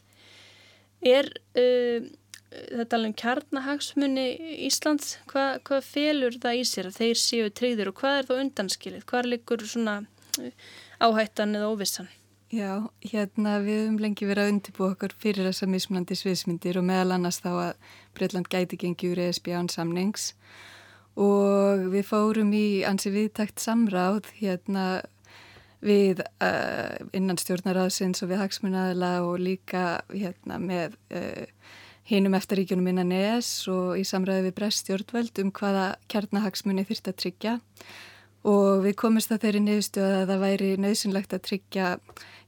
Er... 1.02 1.34
Uh, 1.58 2.06
þetta 2.50 2.98
alveg 2.98 3.16
kjarnahagsmunni 3.20 4.26
Íslands, 4.66 5.16
hvað, 5.30 5.60
hvað 5.68 5.84
felur 5.86 6.38
það 6.42 6.60
í 6.60 6.64
sér 6.66 6.88
að 6.90 6.96
þeir 6.98 7.20
séu 7.22 7.50
treyður 7.54 7.92
og 7.92 8.00
hvað 8.00 8.16
er 8.18 8.30
þá 8.30 8.32
undanskilið, 8.38 9.04
hvað 9.10 9.28
likur 9.34 9.66
svona 9.66 10.00
eh, 10.40 10.72
áhættan 10.98 11.54
eða 11.58 11.70
óvissan? 11.70 12.10
Já, 12.50 12.90
hérna 13.06 13.60
við 13.62 13.84
höfum 13.84 14.00
lengi 14.02 14.26
verið 14.26 14.42
að 14.42 14.52
undirbúa 14.56 14.90
okkur 14.96 15.12
fyrir 15.22 15.46
þessa 15.46 15.68
mismunandi 15.70 16.16
sviðsmyndir 16.18 16.80
og 16.80 16.86
meðal 16.88 17.14
annars 17.14 17.38
þá 17.44 17.50
að 17.52 17.92
Breitland 18.18 18.50
gæti 18.50 18.78
gengi 18.80 19.12
úr 19.12 19.20
ESB 19.22 19.52
án 19.54 19.70
samnings. 19.70 20.32
Og 21.14 21.84
við 21.92 22.08
fórum 22.08 22.50
í 22.50 22.82
ansi 22.86 23.12
viðtækt 23.14 23.62
samráð 23.62 24.32
hérna 24.40 25.04
við 25.78 26.24
uh, 26.42 26.98
innan 27.14 27.38
stjórnaraðsins 27.38 28.24
og 28.24 28.32
við 28.32 28.42
hagsmunnaðila 28.42 29.12
og 29.28 29.38
líka 29.46 29.84
hérna 30.10 30.58
með 30.58 30.98
uh, 31.14 31.46
hinum 32.10 32.34
eftiríkjunum 32.38 32.90
innan 32.90 33.12
ES 33.14 33.68
og 33.70 33.98
í 34.00 34.04
samræði 34.06 34.48
við 34.48 34.56
brest 34.56 34.84
stjórnveld 34.84 35.42
um 35.44 35.52
hvaða 35.54 35.84
kjarnahagsmunni 36.10 36.86
þyrst 36.88 37.10
að 37.10 37.18
tryggja 37.22 37.58
og 38.50 38.82
við 38.86 38.96
komumst 38.98 39.32
að 39.34 39.44
þeirri 39.44 39.60
niðurstöða 39.66 40.22
að 40.22 40.32
það 40.32 40.42
væri 40.44 40.70
nöðsynlegt 40.80 41.36
að 41.36 41.44
tryggja 41.48 41.90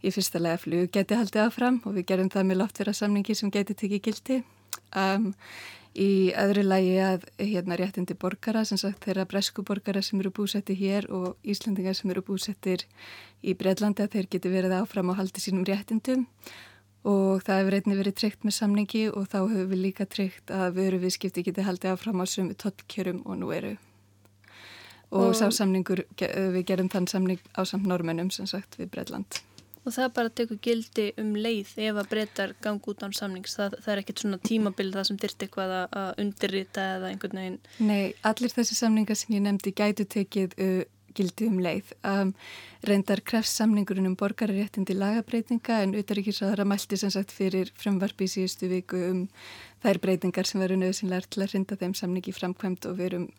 í 0.03 0.11
fyrsta 0.15 0.41
lega 0.41 0.63
flug 0.63 0.91
geti 0.95 1.19
haldið 1.19 1.45
áfram 1.45 1.79
og 1.85 1.95
við 1.99 2.09
gerum 2.11 2.33
það 2.33 2.49
með 2.49 2.61
loftverða 2.63 2.97
samningi 2.97 3.37
sem 3.39 3.53
geti 3.53 3.77
tekið 3.79 4.03
gildi. 4.09 4.41
Um, 4.97 5.31
í 5.93 6.33
öðru 6.41 6.65
lagi 6.65 6.95
að 7.05 7.27
hérna 7.37 7.77
réttindi 7.77 8.17
borgara, 8.17 8.65
sem 8.65 8.81
sagt 8.81 9.05
þeirra 9.05 9.27
bresku 9.29 9.65
borgara 9.69 10.01
sem 10.03 10.21
eru 10.21 10.33
búsetti 10.33 10.77
hér 10.79 11.09
og 11.13 11.37
Íslandingar 11.45 11.97
sem 11.99 12.11
eru 12.11 12.25
búsettir 12.25 12.87
í 13.45 13.53
Breitlandi 13.59 14.05
að 14.05 14.17
þeir 14.17 14.31
geti 14.33 14.53
verið 14.53 14.79
áfram 14.81 15.13
og 15.13 15.21
haldið 15.21 15.45
sínum 15.45 15.67
réttindum 15.69 16.25
og 17.09 17.43
það 17.43 17.61
hefur 17.61 17.77
einnig 17.79 17.99
verið 17.99 18.19
tryggt 18.21 18.45
með 18.47 18.57
samningi 18.59 19.05
og 19.11 19.31
þá 19.31 19.39
hefur 19.41 19.71
við 19.73 19.81
líka 19.87 20.07
tryggt 20.07 20.53
að 20.55 20.77
vöru 20.79 21.01
viðskipti 21.03 21.47
geti 21.49 21.67
haldið 21.67 21.97
áfram 21.97 22.23
á 22.23 22.27
sumu 22.31 22.55
tollkjörum 22.55 23.25
og 23.27 23.41
nú 23.41 23.51
eru. 23.55 23.77
Og, 25.13 25.29
og 25.29 25.33
sá 25.37 25.49
samningur, 25.53 26.07
við 26.17 26.63
gerum 26.71 26.89
þann 26.93 27.09
samning 27.11 27.41
á 27.53 27.67
samt 27.69 27.89
normennum 27.89 28.31
sem 28.33 28.47
sagt 28.49 28.79
við 28.81 28.95
Breitland. 28.95 29.43
Og 29.83 29.91
það 29.91 30.13
bara 30.15 30.31
tekur 30.31 30.59
gildi 30.63 31.09
um 31.19 31.33
leið 31.35 31.73
ef 31.89 31.97
að 31.99 32.11
breytar 32.13 32.53
gang 32.63 32.85
út 32.87 33.01
án 33.03 33.15
samnings. 33.17 33.57
Það, 33.59 33.75
það 33.83 33.93
er 33.93 34.03
ekkert 34.03 34.23
svona 34.23 34.39
tímabild 34.47 34.95
það 34.95 35.09
sem 35.09 35.19
dyrt 35.25 35.43
eitthvað 35.43 35.73
að 35.83 36.21
undirrita 36.23 36.85
eða 36.99 37.11
einhvern 37.11 37.41
veginn. 37.41 37.57
Nei, 37.83 38.13
allir 38.31 38.55
þessi 38.55 38.79
samningar 38.79 39.19
sem 39.19 39.35
ég 39.35 39.43
nefndi 39.43 39.75
gætu 39.75 40.07
tekið 40.07 40.55
uh, 40.55 40.85
gildi 41.17 41.49
um 41.51 41.59
leið. 41.63 41.93
Um, 42.07 42.33
reyndar 42.89 43.23
krefst 43.27 43.59
samningurinn 43.61 44.09
um 44.11 44.17
borgararéttindi 44.19 44.97
lagabreitinga 44.97 45.81
en 45.85 45.95
utaríkisraðara 45.99 46.67
mælti 46.69 46.99
sem 47.01 47.13
sagt 47.15 47.35
fyrir 47.35 47.71
frumvarpi 47.79 48.29
í 48.29 48.33
síðustu 48.35 48.71
viku 48.73 49.01
um 49.11 49.23
þær 49.85 50.01
breytingar 50.03 50.49
sem 50.49 50.63
veru 50.63 50.79
nöðsynlegar 50.81 51.29
til 51.29 51.45
að 51.45 51.55
rinda 51.57 51.79
þeim 51.79 51.95
samningi 51.99 52.35
framkvæmt 52.37 52.91
og 52.91 52.99
verum 52.99 53.31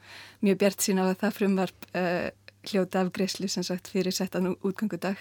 mjög 0.45 0.63
bjart 0.63 0.87
sín 0.87 1.03
á 1.03 1.05
að 1.09 1.19
það 1.25 1.37
frumvarp 1.41 1.87
uh, 1.93 2.29
hljóta 2.71 3.03
af 3.03 3.13
greiðslu 3.15 3.51
sem 3.51 3.67
sagt 3.67 3.91
fyrir 3.91 4.15
settan 4.15 4.55
útgangudag. 4.55 5.19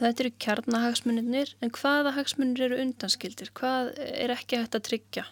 Þetta 0.00 0.24
eru 0.24 0.32
kjarnahagsmunir 0.40 1.54
en 1.60 1.74
hvaða 1.76 2.14
hagsmunir 2.16 2.70
eru 2.70 2.80
undanskildir? 2.80 3.52
Hvað 3.52 3.92
er 4.00 4.32
ekki 4.32 4.62
hægt 4.62 4.78
að 4.78 4.86
tryggja? 4.88 5.26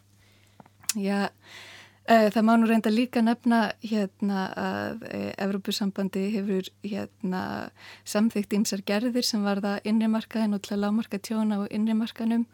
Já, 0.99 1.29
Eh, 1.29 1.31
það 2.09 2.45
má 2.49 2.55
nú 2.57 2.69
reynda 2.69 2.91
líka 2.93 3.21
nefna 3.21 3.61
hérna 3.85 4.49
að 4.57 5.03
e, 5.13 5.19
Evrópusambandi 5.45 6.25
hefur 6.33 6.71
hérna 6.81 7.43
samþygt 8.09 8.57
ímsar 8.57 8.81
gerðir 8.89 9.27
sem 9.29 9.45
varða 9.45 9.77
innrimarkaðin 9.85 10.57
og 10.57 10.63
til 10.65 10.79
að 10.79 10.85
lámarka 10.87 11.21
tjóna 11.21 11.61
á 11.61 11.63
innrimarkanum 11.69 12.47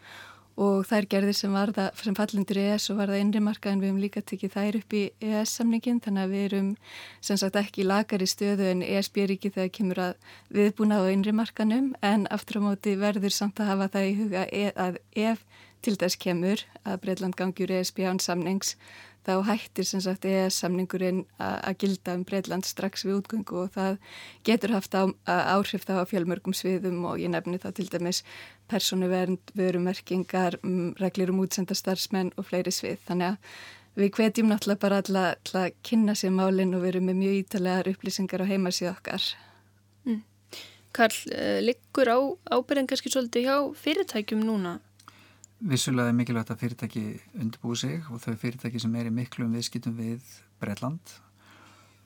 og 0.58 0.84
þær 0.87 1.06
gerðir 1.11 1.37
sem 1.38 1.54
varða 1.54 1.88
sem 1.99 2.16
fallindur 2.18 2.58
ES 2.64 2.88
og 2.90 2.99
varða 2.99 3.20
innrimarkaðin 3.23 3.82
við 3.82 3.90
hefum 3.90 4.02
líka 4.02 4.25
tekið 4.26 4.54
þær 4.54 4.78
upp 4.80 4.99
í 4.99 5.02
ES-samningin 5.23 6.02
þannig 6.02 6.26
að 6.26 6.34
við 6.34 6.44
erum 6.49 6.68
sem 7.28 7.38
sagt 7.38 7.58
ekki 7.58 7.87
lagar 7.87 8.23
í 8.23 8.30
stöðu 8.30 8.68
en 8.73 8.84
ES-byriki 8.87 9.54
þegar 9.54 9.73
kemur 9.78 10.02
að 10.08 10.28
viðbúna 10.54 10.99
á 10.99 11.11
innrimarkanum 11.14 11.92
en 12.02 12.26
aftur 12.34 12.58
á 12.62 12.66
móti 12.66 12.99
verður 12.99 13.34
samt 13.34 13.62
að 13.62 13.70
hafa 13.70 13.90
það 13.96 14.11
í 14.11 14.14
huga 14.18 14.46
að 14.87 15.00
ef 15.14 15.46
til 15.84 15.99
þess 16.00 16.18
kemur 16.18 16.62
að 16.82 17.02
Breitland 17.02 17.37
gangjur 17.38 17.75
ES-byrján 17.75 18.23
samnings 18.23 18.75
þá 19.25 19.33
hættir 19.49 19.87
sem 19.88 20.02
sagt 20.04 20.26
EES-samningurinn 20.28 21.23
að 21.40 21.78
gilda 21.83 22.16
um 22.19 22.25
Breitland 22.28 22.66
strax 22.69 23.07
við 23.07 23.21
útgöngu 23.21 23.62
og 23.62 23.71
það 23.76 23.97
getur 24.47 24.75
haft 24.76 24.97
á, 24.97 25.09
áhrif 25.26 25.87
þá 25.88 26.04
á 26.04 26.11
fjölmörgum 26.11 26.57
sviðum 26.57 27.04
og 27.09 27.23
ég 27.23 27.33
nefni 27.33 27.61
þá 27.62 27.71
til 27.76 27.88
dæmis 27.93 28.23
persónuvernd, 28.69 29.54
vörumerkingar, 29.57 30.59
reglir 31.00 31.33
um 31.33 31.40
útsenda 31.45 31.76
starfsmenn 31.76 32.33
og 32.37 32.49
fleiri 32.49 32.73
svið. 32.73 33.00
Þannig 33.09 33.33
að 33.33 33.59
við 34.00 34.14
hvetjum 34.19 34.50
náttúrulega 34.50 34.83
bara 34.83 35.00
alltaf 35.02 35.59
að 35.61 35.75
kynna 35.87 36.16
sér 36.19 36.33
málinn 36.35 36.75
og 36.76 36.85
verum 36.85 37.09
með 37.09 37.21
mjög 37.21 37.40
ítalegar 37.43 37.90
upplýsingar 37.93 38.45
á 38.45 38.50
heimasíð 38.50 38.90
okkar. 38.93 39.28
Mm. 40.04 40.23
Karl, 40.95 41.21
eh, 41.33 41.61
liggur 41.62 42.09
á 42.11 42.19
ábyrðin 42.50 42.88
kannski 42.90 43.12
svolítið 43.12 43.49
hjá 43.49 43.57
fyrirtækjum 43.75 44.45
núna? 44.45 44.81
Vissulega 45.62 46.11
er 46.11 46.16
mikilvægt 46.18 46.50
að 46.50 46.64
fyrirtæki 46.64 47.04
undirbúi 47.38 47.76
sig 47.78 48.02
og 48.11 48.18
þau 48.23 48.34
fyrirtæki 48.40 48.80
sem 48.82 48.96
er 48.99 49.06
í 49.08 49.14
miklum 49.14 49.54
viðskiptum 49.54 49.94
við 49.96 50.25
Breitland. 50.61 51.14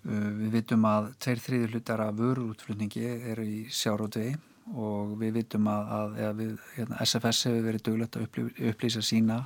Uh, 0.05 0.29
við 0.43 0.61
vitum 0.61 0.85
að 0.89 1.11
tveir 1.23 1.43
þriður 1.43 1.75
hlutar 1.75 2.05
af 2.05 2.15
vörútflutningi 2.21 3.07
eru 3.33 3.47
í 3.49 3.59
sjárótvei 3.73 4.37
og 4.77 5.17
við 5.21 5.39
vitum 5.41 5.69
að, 5.73 5.93
að, 5.97 6.17
að 6.29 6.41
við, 6.43 6.55
hérna, 6.77 7.01
SFS 7.05 7.45
hefur 7.49 7.67
verið 7.67 7.85
döglegt 7.89 8.19
að 8.19 8.41
upplýsa 8.69 9.03
sína 9.05 9.39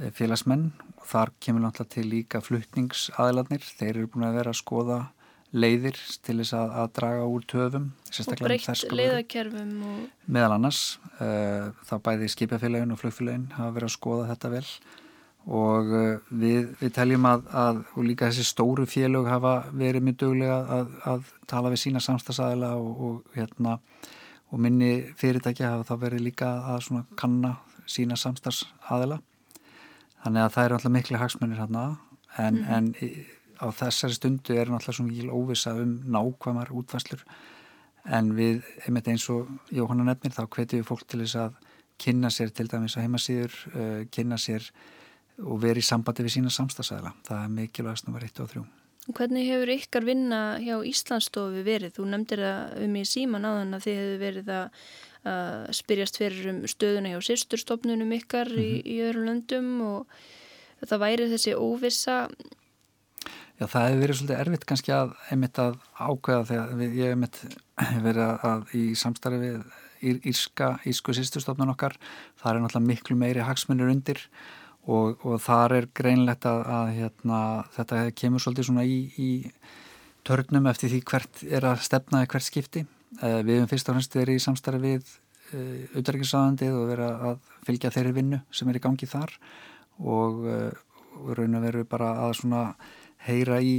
eh, 0.00 0.10
félagsmenn 0.10 0.64
og 0.96 1.04
þar 1.06 1.32
kemur 1.38 1.62
náttúrulega 1.62 1.94
til 1.94 2.06
líka 2.10 2.40
flutningsaðiladnir. 2.42 3.62
Þeir 3.78 3.92
eru 3.92 4.10
búin 4.10 4.26
að 4.26 4.38
vera 4.40 4.54
að 4.54 4.58
skoða 4.58 4.98
leiðir 5.52 5.98
til 6.24 6.38
þess 6.40 6.54
að, 6.56 6.72
að 6.80 6.90
draga 6.96 7.28
úr 7.28 7.44
töfum 7.48 7.86
og 7.92 8.40
breytt 8.40 8.84
leiðakerfum 8.92 9.72
og... 9.88 10.02
meðal 10.24 10.56
annars 10.56 10.82
uh, 11.18 11.70
þá 11.88 11.94
bæði 12.08 12.30
skipafélagin 12.32 12.94
og 12.94 13.00
flugfélagin 13.00 13.50
hafa 13.58 13.74
verið 13.76 13.90
að 13.90 13.94
skoða 13.96 14.28
þetta 14.32 14.52
vel. 14.54 14.66
Og 15.52 15.90
uh, 15.92 16.30
við, 16.30 16.70
við 16.80 16.94
teljum 16.96 17.28
að, 17.28 17.44
að 17.64 17.82
og 17.92 18.06
líka 18.08 18.30
þessi 18.30 18.46
stóru 18.48 18.86
félög 18.88 19.28
hafa 19.28 19.56
verið 19.74 20.06
mjög 20.06 20.20
dögulega 20.22 20.60
að, 20.78 20.94
að 21.12 21.34
tala 21.50 21.74
við 21.74 21.82
sína 21.84 22.04
samstagsæðila 22.04 22.72
og, 22.78 23.04
og, 23.08 23.36
hérna, 23.36 23.76
og 24.52 24.62
minni 24.62 24.92
fyrirtæki 25.20 25.66
hafa 25.66 25.88
þá 25.90 26.06
verið 26.06 26.26
líka 26.30 26.54
að 26.72 27.02
kanna 27.18 27.56
sína 27.90 28.16
samstagsæðila 28.16 29.20
þannig 30.22 30.44
að 30.46 30.52
það 30.54 30.64
eru 30.64 30.76
alltaf 30.78 30.94
miklu 30.94 31.20
hagsmunir 31.20 31.60
hérna 31.60 31.86
en, 32.38 32.60
mm. 32.62 32.68
en 32.76 32.92
á 33.62 33.66
þessari 33.70 34.18
stundu 34.18 34.56
er 34.58 34.70
náttúrulega 34.70 34.98
svo 34.98 35.06
mikil 35.06 35.30
óvisa 35.30 35.74
um 35.78 36.00
nákvæmar 36.10 36.72
útfæslur 36.74 37.22
en 38.10 38.32
við, 38.34 38.62
einmitt 38.86 39.08
eins 39.10 39.28
og 39.30 39.50
Jóhanna 39.70 40.08
nefnir, 40.08 40.34
þá 40.34 40.46
hvetjum 40.48 40.82
við 40.82 40.88
fólk 40.88 41.06
til 41.06 41.22
þess 41.22 41.38
að 41.38 41.58
kynna 42.02 42.32
sér 42.34 42.50
til 42.50 42.66
dæmis 42.70 42.96
að 42.96 43.06
heimasýður, 43.06 43.58
uh, 43.72 43.98
kynna 44.10 44.38
sér 44.40 44.66
og 45.42 45.60
veri 45.62 45.82
í 45.82 45.86
sambandi 45.86 46.24
við 46.26 46.36
sína 46.36 46.52
samstagsæðila. 46.52 47.12
Það 47.26 47.44
er 47.44 47.52
mikilvægast 47.56 48.08
nummer 48.08 48.24
1 48.26 48.42
og 48.42 48.50
3. 48.52 48.64
Hvernig 49.12 49.48
hefur 49.50 49.72
ykkar 49.74 50.04
vinna 50.06 50.40
hjá 50.62 50.76
Íslandsstofi 50.86 51.64
verið? 51.66 51.96
Þú 51.96 52.04
nefndir 52.10 52.42
það 52.44 52.84
um 52.84 52.98
í 52.98 53.02
síman 53.08 53.46
áðan 53.48 53.74
að 53.78 53.86
þið 53.86 53.98
hefur 53.98 54.20
verið 54.20 54.52
að, 54.54 54.84
að 55.32 55.56
spyrjast 55.78 56.20
fyrir 56.20 56.50
um 56.52 56.60
stöðuna 56.70 57.14
hjá 57.14 57.24
sýrsturstofnunum 57.26 58.14
ykkar 58.18 58.52
mm 58.52 58.58
-hmm. 58.58 58.68
í, 58.68 58.70
mhm. 58.78 58.92
í 58.92 58.96
öðrum 59.08 59.26
löndum 59.30 59.70
og 59.88 60.86
það 60.86 61.02
væri 61.02 61.30
þessi 61.32 61.56
óvisa 61.58 62.18
Já, 63.62 63.68
það 63.70 63.84
hefur 63.86 64.00
verið 64.02 64.16
svolítið 64.18 64.40
erfitt 64.42 64.64
kannski 64.66 64.90
að 64.90 65.10
einmitt 65.30 65.58
að 65.62 65.74
ákveða 65.94 66.46
þegar 66.48 66.70
við, 66.80 66.94
ég 66.98 67.04
hef 67.04 67.12
einmitt 67.14 67.36
verið 68.06 68.22
að, 68.24 68.46
að 68.48 68.72
í 68.74 68.80
samstarfi 68.98 69.38
við 70.02 70.16
Írska, 70.32 70.70
Ísku 70.90 71.14
sýstustofnun 71.14 71.70
okkar, 71.70 71.94
það 72.40 72.48
er 72.50 72.64
náttúrulega 72.64 72.88
miklu 72.88 73.16
meiri 73.20 73.44
hagsmunir 73.46 73.92
undir 73.92 74.18
og, 74.90 75.20
og 75.22 75.36
þar 75.44 75.76
er 75.76 75.86
greinlegt 75.94 76.48
að, 76.50 76.64
að 76.74 76.90
hérna, 76.96 77.42
þetta 77.76 78.00
kemur 78.18 78.42
svolítið 78.42 78.66
svona 78.66 78.86
í, 78.88 78.96
í 79.14 79.30
törnum 80.26 80.66
eftir 80.72 80.90
því 80.90 81.00
hvert 81.12 81.44
er 81.46 81.66
að 81.70 81.84
stefna 81.86 82.24
hvert 82.26 82.46
skipti. 82.48 82.82
Eh, 83.20 83.42
við 83.46 83.60
hefum 83.60 83.70
fyrst 83.70 83.92
og 83.92 83.96
fremst 83.98 84.16
verið 84.18 84.40
í 84.40 84.42
samstarfi 84.42 84.82
við 84.82 85.12
eh, 85.52 86.00
auðverkisraðandið 86.00 86.80
og 86.80 86.90
verið 86.90 87.28
að 87.28 87.46
fylgja 87.68 87.94
þeirri 87.94 88.16
vinnu 88.18 88.42
sem 88.50 88.74
er 88.74 88.80
í 88.80 88.82
gangi 88.88 89.06
þar 89.14 89.36
og, 90.00 90.42
eh, 90.50 91.14
og 91.20 91.30
raun 91.38 91.60
og 91.60 91.64
veru 91.68 91.86
bara 91.86 92.10
að 92.24 92.40
svona 92.40 92.64
heyra 93.26 93.60
í 93.62 93.76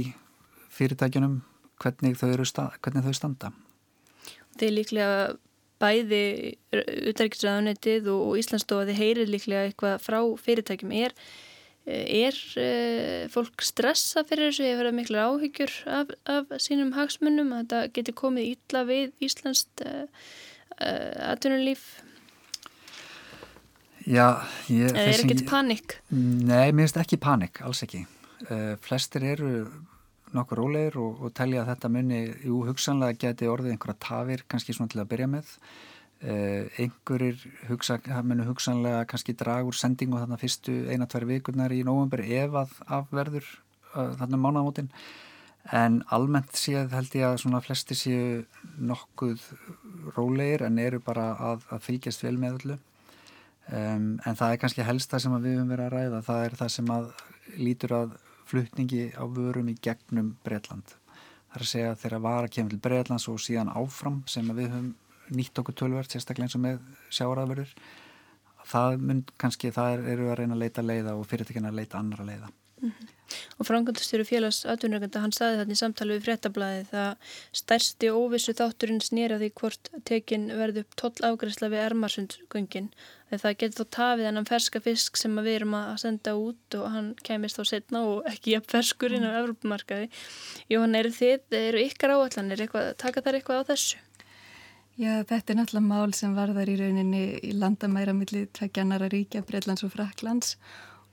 fyrirtækjunum 0.74 1.40
hvernig 1.82 2.18
þau, 2.18 2.44
stað, 2.48 2.76
hvernig 2.82 3.06
þau 3.06 3.16
standa. 3.16 3.50
Þið 4.60 4.76
líklega 4.78 5.16
bæði 5.82 6.22
utækisræðunetið 7.10 8.06
og 8.12 8.38
Íslandsstofa 8.40 8.86
þið 8.88 9.00
heyrir 9.00 9.32
líklega 9.32 9.66
eitthvað 9.68 9.98
frá 10.04 10.20
fyrirtækjum. 10.44 10.94
Er, 10.96 11.14
er 11.84 12.38
uh, 12.62 13.26
fólk 13.34 13.66
stressa 13.66 14.24
fyrir 14.28 14.50
þessu? 14.50 14.68
Ég 14.68 14.80
verða 14.80 14.94
miklu 14.96 15.20
áhyggjur 15.20 15.76
af, 15.98 16.14
af 16.30 16.56
sínum 16.62 16.94
hagsmunum 16.96 17.52
að 17.52 17.64
þetta 17.64 17.84
geti 17.98 18.16
komið 18.22 18.50
ítla 18.54 18.86
við 18.88 19.12
Íslandst 19.26 19.84
uh, 19.84 20.06
uh, 20.78 21.30
atvinnulíf? 21.34 21.86
Já, 24.04 24.44
ég... 24.68 24.92
Er 24.92 25.14
ekkert 25.16 25.46
panik? 25.48 25.98
Nei, 26.12 26.68
mér 26.76 26.84
finnst 26.84 27.00
ekki 27.00 27.16
panik, 27.20 27.62
alls 27.64 27.80
ekki. 27.86 28.04
Uh, 28.44 28.74
flestir 28.84 29.24
eru 29.24 29.50
nokkur 30.34 30.60
rólegir 30.60 30.98
og, 31.00 31.22
og 31.24 31.34
telja 31.36 31.62
að 31.62 31.70
þetta 31.72 31.90
munni, 31.94 32.20
jú, 32.44 32.60
hugsanlega 32.68 33.16
geti 33.22 33.48
orðið 33.48 33.74
einhverja 33.74 34.00
tafir 34.02 34.44
kannski 34.50 34.74
svona 34.76 34.92
til 34.92 35.02
að 35.02 35.10
byrja 35.12 35.28
með. 35.30 35.52
Uh, 36.24 36.64
einhverjir 36.80 37.42
hugsa, 37.68 37.98
munu 38.24 38.46
hugsanlega 38.48 39.04
kannski 39.10 39.36
dragur 39.38 39.76
sendingu 39.76 40.20
þarna 40.20 40.40
fyrstu 40.40 40.74
eina-tvær 40.90 41.28
vikurnar 41.28 41.74
í 41.74 41.82
nógumber 41.86 42.24
ef 42.24 42.56
að 42.64 42.74
afverður 42.98 43.46
uh, 43.94 44.10
þarna 44.18 44.40
um 44.40 44.44
mánamótin. 44.48 44.90
En 45.72 46.02
almennt 46.12 46.58
séð 46.60 46.92
held 46.92 47.14
ég 47.16 47.24
að 47.24 47.38
svona 47.40 47.62
flesti 47.64 47.96
séu 47.96 48.42
nokkuð 48.76 49.46
rólegir 50.16 50.66
en 50.66 50.80
eru 50.82 51.00
bara 51.04 51.30
að, 51.52 51.64
að 51.72 51.86
fylgjast 51.86 52.24
vel 52.26 52.36
með 52.40 52.58
öllu. 52.58 52.76
Um, 53.72 54.18
en 54.28 54.36
það 54.36 54.50
er 54.50 54.60
kannski 54.60 54.84
helst 54.84 55.12
það 55.12 55.22
sem 55.24 55.38
við 55.38 55.54
höfum 55.56 55.72
verið 55.72 55.86
að 55.86 55.94
ræða. 55.94 56.20
Það 56.26 56.44
er 56.44 56.58
það 56.60 56.72
sem 56.74 56.92
að 56.92 57.06
lítur 57.56 57.96
að 57.96 58.12
flutningi 58.48 59.08
á 59.16 59.24
vörum 59.24 59.70
í 59.72 59.76
gegnum 59.82 60.34
Breitland. 60.44 60.96
Það 61.48 61.58
er 61.58 61.64
að 61.64 61.70
segja 61.70 61.96
þegar 62.02 62.24
var 62.26 62.46
að 62.46 62.54
kemur 62.56 62.74
til 62.74 62.84
Breitlands 62.86 63.28
og 63.30 63.42
síðan 63.42 63.72
áfram 63.72 64.22
sem 64.30 64.48
við 64.56 64.70
höfum 64.72 64.94
nýtt 65.34 65.60
okkur 65.60 65.76
tölvert, 65.80 66.12
sérstaklega 66.12 66.48
eins 66.48 66.56
og 66.58 66.64
með 66.64 66.80
sjáraðverður. 67.14 67.74
Það 68.64 68.96
mun 69.00 69.22
kannski, 69.40 69.70
það 69.72 70.08
eru 70.12 70.30
að 70.30 70.38
reyna 70.40 70.56
að 70.56 70.64
leita 70.64 70.84
leiða 70.84 71.14
og 71.18 71.26
fyrirtekina 71.28 71.70
að 71.70 71.80
leita 71.80 72.00
annara 72.00 72.26
leiða. 72.28 72.50
Mm 72.80 72.90
-hmm. 72.90 73.08
Og 73.58 73.68
frangandastjóru 73.68 74.26
félags 74.28 74.62
atvinnurögunda, 74.68 75.22
hann 75.24 75.34
saði 75.34 75.60
þetta 75.60 75.76
í 75.76 75.80
samtali 75.80 76.16
við 76.16 76.28
fréttablaði 76.28 76.86
það 76.92 77.34
stærsti 77.60 78.12
óvissu 78.14 78.54
þátturinn 78.58 79.02
snýra 79.04 79.40
því 79.40 79.50
hvort 79.60 79.90
tekin 80.08 80.48
verði 80.54 80.84
upp 80.84 80.96
toll 81.00 81.28
afgræsla 81.30 81.70
við 81.72 81.84
Ermarsundgöngin. 81.88 82.88
Það 83.34 83.58
getur 83.58 83.82
þó 83.82 83.94
tafið 83.96 84.28
en 84.28 84.38
hann 84.38 84.46
ferska 84.46 84.80
fisk 84.84 85.18
sem 85.18 85.34
við 85.40 85.56
erum 85.58 85.74
að 85.74 85.94
senda 86.04 86.36
út 86.38 86.78
og 86.78 86.88
hann 86.94 87.12
kemist 87.26 87.58
þá 87.58 87.64
setna 87.72 88.04
og 88.06 88.28
ekki 88.30 88.54
jafn 88.54 88.70
ferskur 88.70 89.16
inn 89.16 89.26
á 89.26 89.40
Evropamarkaði. 89.40 90.10
Jóhann, 90.70 90.94
eru 90.98 91.10
þið, 91.14 91.46
eru 91.58 91.82
ykkar 91.88 92.14
áallanir, 92.14 92.66
taka 93.00 93.24
þar 93.24 93.40
eitthvað 93.40 93.64
á 93.66 93.68
þessu? 93.72 94.02
Já, 94.94 95.24
þetta 95.26 95.50
er 95.50 95.56
náttúrulega 95.58 95.88
mál 95.88 96.12
sem 96.14 96.34
varðar 96.36 96.70
í 96.70 96.76
rauninni 96.78 97.22
í 97.42 97.54
landamæra 97.58 98.12
millir 98.14 98.46
tveggjanara 98.54 99.08
ríkja, 99.10 99.42
Breitlands 99.42 99.82
og 99.82 99.90
Fraklands 99.90 100.54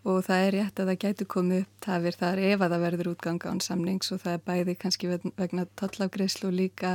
og 0.02 0.24
það 0.26 0.46
er 0.46 0.56
rétt 0.56 0.82
að 0.82 0.90
það 0.92 1.02
gætu 1.04 1.28
komið 1.30 1.64
upp 1.64 1.84
tafir 1.86 2.18
þar 2.18 2.42
ef 2.48 2.62
að 2.62 2.74
það 2.74 2.86
verður 2.86 3.10
útganga 3.12 3.52
án 3.52 3.62
samnings 3.62 4.12
og 4.14 4.22
það 4.24 4.38
er 4.38 4.46
bæði 4.50 4.76
kannski 4.82 5.12
vegna 5.38 5.68
tollafgreyslu 5.78 6.50
og 6.50 6.58
líka 6.58 6.94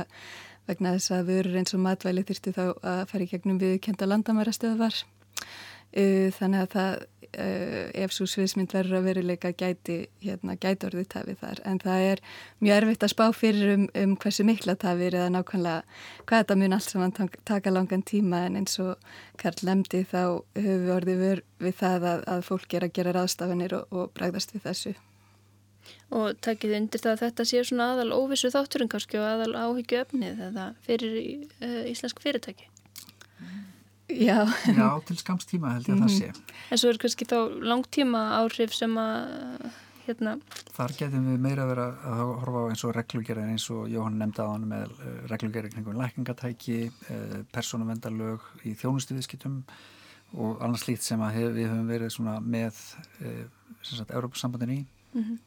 vegna 0.67 0.95
þess 0.97 1.13
að 1.15 1.29
vörur 1.31 1.59
eins 1.61 1.75
og 1.77 1.83
matvæli 1.85 2.25
þurftu 2.27 2.53
þá 2.57 2.63
að 2.67 3.03
fara 3.11 3.23
í 3.23 3.29
gegnum 3.31 3.61
viðkenda 3.61 4.09
landamæra 4.09 4.55
stöðvar 4.55 4.97
uh, 4.97 6.27
þannig 6.35 6.65
að 6.65 6.73
það 6.75 7.05
uh, 7.35 7.87
ef 7.97 8.13
svo 8.15 8.27
sviðsmynd 8.29 8.73
verður 8.75 8.99
að 8.99 9.07
veruleika 9.09 9.51
gæti, 9.57 9.97
hérna, 10.23 10.55
gæti 10.59 10.87
orðið 10.89 11.09
tafið 11.13 11.41
þar 11.41 11.61
en 11.69 11.81
það 11.83 12.05
er 12.11 12.21
mjög 12.63 12.79
erfitt 12.81 13.07
að 13.07 13.13
spá 13.13 13.25
fyrir 13.35 13.73
um, 13.73 13.87
um 14.03 14.15
hversu 14.21 14.45
mikla 14.47 14.77
tafir 14.79 15.17
eða 15.17 15.33
nákvæmlega 15.35 15.81
hvað 16.23 16.43
þetta 16.43 16.59
mun 16.61 16.77
allt 16.77 16.93
saman 16.93 17.17
taka 17.47 17.73
langan 17.73 18.05
tíma 18.07 18.45
en 18.47 18.61
eins 18.61 18.79
og 18.83 18.95
Karl 19.41 19.65
lemdi 19.67 20.03
þá 20.07 20.21
höfum 20.55 20.85
við 20.85 20.95
orðið 20.95 21.25
vör 21.25 21.43
við 21.65 21.77
það 21.81 22.07
að, 22.13 22.23
að 22.35 22.47
fólk 22.47 22.77
er 22.77 22.87
að 22.87 22.95
gera 22.99 23.17
ráðstafanir 23.17 23.77
og, 23.81 23.93
og 23.93 24.15
bregðast 24.17 24.55
við 24.55 24.65
þessu. 24.69 24.95
Og 26.11 26.39
takkið 26.43 26.73
undir 26.81 27.03
það 27.03 27.13
að 27.13 27.21
þetta 27.25 27.45
sé 27.47 27.61
svona 27.67 27.91
aðal 27.93 28.09
óvissu 28.15 28.51
þátturinn 28.51 28.91
kannski 28.91 29.19
og 29.19 29.27
aðal 29.27 29.53
áhyggju 29.55 30.01
öfnið 30.03 30.41
eða 30.49 30.67
fyrir 30.87 31.15
uh, 31.61 31.83
íslensk 31.91 32.19
fyrirtæki? 32.23 32.69
Já. 34.07 34.45
Já, 34.71 34.87
til 35.03 35.17
skamstíma 35.19 35.73
held 35.75 35.89
ég 35.89 35.97
að 35.97 36.05
það 36.05 36.11
mhm. 36.11 36.15
sé. 36.15 36.55
En 36.71 36.79
svo 36.79 36.93
er 36.93 36.99
kannski 37.01 37.27
þá 37.27 37.37
langtíma 37.59 38.23
áhrif 38.39 38.75
sem 38.75 38.93
að 39.01 39.67
hérna... 40.07 40.37
Þar 40.77 40.93
getum 40.95 41.27
við 41.27 41.43
meira 41.43 41.65
verið 41.67 42.05
að 42.07 42.21
horfa 42.39 42.63
á 42.63 42.69
eins 42.71 42.83
og 42.87 42.95
reglugerðin 42.95 43.51
eins 43.55 43.67
og 43.73 43.89
Jóhann 43.91 44.19
nefndi 44.21 44.45
á 44.45 44.47
hann 44.47 44.67
með 44.69 44.93
eh, 44.95 45.19
reglugerðin 45.33 45.75
kringum 45.75 45.99
lækningatæki, 45.99 46.77
eh, 47.11 47.37
persónuvendarlög 47.51 48.47
í 48.63 48.77
þjónustu 48.79 49.17
viðskiptum 49.17 49.59
og 50.39 50.63
annars 50.63 50.87
lít 50.87 51.03
sem 51.03 51.21
að 51.23 51.39
hef, 51.39 51.51
við 51.55 51.69
höfum 51.71 51.91
verið 51.91 52.17
með 52.47 52.79
Európa-sambandin 54.07 54.73
í. 54.75 54.81
Mm 55.13 55.23
-hmm. 55.23 55.37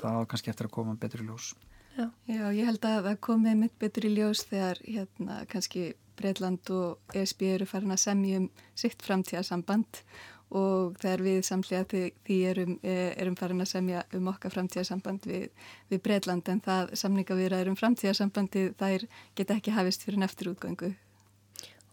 Það 0.00 0.18
var 0.18 0.26
kannski 0.30 0.50
eftir 0.50 0.66
að 0.68 0.76
koma 0.76 0.94
betur 0.94 1.20
í 1.20 1.28
ljós. 1.28 1.54
Já, 1.96 2.10
Já 2.28 2.52
ég 2.52 2.66
held 2.68 2.84
að 2.84 3.06
það 3.08 3.20
komið 3.20 3.56
mitt 3.56 3.78
betur 3.78 4.04
í 4.04 4.12
ljós 4.12 4.44
þegar 4.44 4.80
hérna 4.84 5.44
kannski 5.48 5.94
Breitland 6.18 6.72
og 6.74 7.16
ESB 7.16 7.44
eru 7.54 7.68
farin 7.68 7.94
að 7.94 8.02
semja 8.02 8.40
um 8.40 8.48
sitt 8.78 9.04
framtíðarsamband 9.04 10.02
og 10.56 10.94
þegar 11.02 11.22
við 11.26 11.38
samlega 11.46 12.02
því 12.26 12.36
erum, 12.50 12.76
e, 12.86 12.94
erum 13.18 13.36
farin 13.38 13.64
að 13.64 13.72
semja 13.72 14.04
um 14.14 14.28
okkar 14.30 14.54
framtíðarsamband 14.54 15.26
við, 15.26 15.48
við 15.90 16.02
Breitland 16.04 16.48
en 16.52 16.62
það 16.62 16.92
samninga 17.00 17.38
við 17.38 17.56
erum 17.58 17.78
framtíðarsambandi 17.78 18.68
þær 18.78 19.08
geta 19.38 19.56
ekki 19.58 19.74
hafist 19.74 20.06
fyrir 20.06 20.22
neftur 20.22 20.52
útgöngu. 20.54 20.92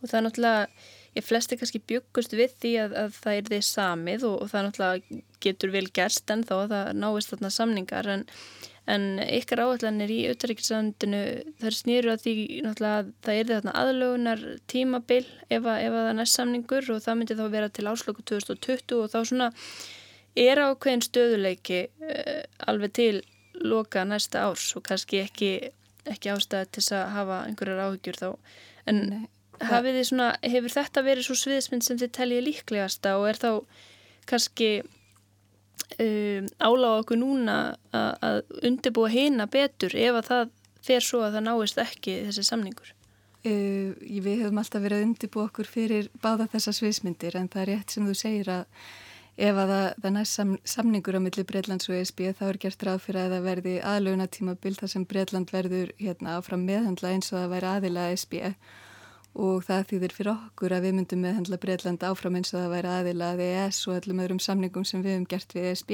Og 0.03 0.12
það 0.12 0.17
er 0.19 0.25
náttúrulega, 0.25 0.67
ég 1.15 1.25
flesti 1.25 1.57
kannski 1.57 1.81
byggust 1.88 2.36
við 2.36 2.53
því 2.59 2.73
að, 2.83 2.95
að 2.99 3.17
það 3.23 3.38
er 3.39 3.49
því 3.49 3.59
samið 3.69 4.27
og, 4.27 4.36
og 4.43 4.51
það 4.51 4.67
náttúrulega 4.67 5.21
getur 5.43 5.73
vel 5.73 5.86
gerst 5.95 6.33
en 6.33 6.43
þá 6.43 6.55
að 6.57 6.73
það 6.75 6.89
náist 6.99 7.33
þarna 7.33 7.51
samningar 7.57 8.09
en 8.17 8.25
en 8.91 9.03
ykkar 9.23 9.61
áallanir 9.63 10.11
í 10.11 10.19
auðvaríkisandinu 10.27 11.21
þar 11.61 11.75
snýru 11.77 12.11
að 12.11 12.23
því 12.25 12.33
náttúrulega 12.65 13.03
það 13.23 13.39
er 13.39 13.51
þarna 13.51 13.75
aðlögunar 13.79 14.41
tímabil 14.71 15.23
ef 15.47 15.61
að, 15.63 15.77
ef 15.85 15.93
að 15.93 16.07
það 16.07 16.15
næst 16.19 16.39
samningur 16.39 16.89
og 16.91 17.03
það 17.05 17.19
myndi 17.19 17.37
þá 17.39 17.43
vera 17.53 17.69
til 17.71 17.85
áslöku 17.87 18.25
2020 18.33 18.97
og 18.99 19.13
þá 19.13 19.19
svona 19.29 19.51
er 20.43 20.63
ákveðin 20.65 21.05
stöðuleiki 21.05 21.79
uh, 21.87 22.41
alveg 22.67 22.95
til 22.99 23.13
loka 23.63 24.03
næsta 24.07 24.43
árs 24.49 24.73
og 24.75 24.83
kannski 24.87 25.21
ekki, 25.23 25.51
ekki 26.09 26.33
ástæði 26.33 26.73
til 26.75 26.83
að 26.97 27.13
hafa 27.13 27.39
einhverjar 27.47 27.85
áhyggjur 27.85 28.19
þá. 28.19 28.27
En 28.89 28.99
Nei, 29.61 30.03
svona, 30.03 30.33
hefur 30.43 30.73
þetta 30.73 31.03
verið 31.05 31.27
svo 31.27 31.37
sviðismynd 31.39 31.85
sem 31.85 31.99
þið 32.01 32.11
teljið 32.17 32.45
líklegasta 32.49 33.15
og 33.21 33.29
er 33.29 33.39
þá 33.39 33.49
kannski 34.27 34.69
um, 35.99 36.49
áláða 36.60 36.99
okkur 37.03 37.19
núna 37.21 37.58
að, 37.93 38.43
undirbúa 38.63 39.12
hýna 39.13 39.47
betur 39.51 39.95
ef 39.95 40.19
að 40.19 40.27
það 40.32 40.51
fer 40.84 41.06
svo 41.06 41.23
að 41.23 41.38
það 41.38 41.47
náist 41.47 41.79
ekki 41.84 42.17
þessi 42.27 42.45
samningur? 42.49 42.91
Uh, 43.43 43.95
við 43.99 44.43
hefum 44.43 44.60
alltaf 44.62 44.84
verið 44.84 45.01
að 45.01 45.08
undirbúa 45.10 45.47
okkur 45.49 45.67
fyrir 45.67 46.12
báða 46.23 46.47
þessa 46.53 46.75
sviðsmyndir 46.79 47.36
en 47.39 47.49
það 47.51 47.65
er 47.65 47.71
rétt 47.73 47.95
sem 47.95 48.06
þú 48.08 48.15
segir 48.15 48.51
að 48.53 48.69
ef 49.34 49.58
að 49.58 49.71
það, 49.73 49.88
það 50.03 50.13
næst 50.15 50.38
sam, 50.38 50.53
samningur 50.63 51.17
á 51.17 51.21
milli 51.25 51.45
Breitlands 51.49 51.89
og 51.89 51.97
ESB 51.97 52.27
þá 52.38 52.43
er 52.51 52.60
gert 52.62 52.86
ráð 52.86 52.99
fyrir 53.08 53.23
að 53.23 53.36
það 53.36 53.47
verði 53.47 53.73
aðlöguna 53.89 54.27
tímabild 54.29 54.79
þar 54.79 54.91
sem 54.93 55.06
Breitland 55.10 55.53
verður 55.53 55.93
hérna 55.97 56.38
áfram 56.38 56.65
meðhandla 56.67 57.15
eins 57.15 57.32
og 57.34 57.39
það 57.39 57.53
væri 57.56 57.71
aðila 57.71 58.10
ESB 58.13 58.36
og 59.33 59.63
það 59.65 59.85
þýðir 59.89 60.13
fyrir 60.13 60.31
okkur 60.33 60.75
að 60.75 60.83
við 60.85 60.95
myndum 60.97 61.23
meðhendla 61.23 61.57
Breitland 61.61 62.03
áfram 62.05 62.35
eins 62.37 62.53
og 62.53 62.59
það 62.59 62.73
væri 62.75 62.91
aðilað 62.93 63.43
ES 63.47 63.79
og 63.87 63.95
öllum 63.97 64.21
öðrum 64.21 64.41
samningum 64.43 64.85
sem 64.85 65.01
við 65.01 65.15
hefum 65.15 65.29
gert 65.31 65.55
við 65.55 65.69
ESB. 65.71 65.93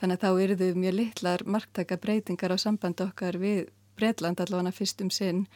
Þannig 0.00 0.18
að 0.18 0.24
þá 0.26 0.42
eru 0.44 0.58
þau 0.60 0.82
mjög 0.82 0.96
litlar 0.98 1.44
marktaka 1.48 1.98
breytingar 2.02 2.52
á 2.52 2.58
samband 2.60 3.00
okkar 3.04 3.40
við 3.40 3.70
Breitland 3.96 4.40
allavega 4.40 4.72
fyrstum 4.74 5.10
sinn, 5.12 5.46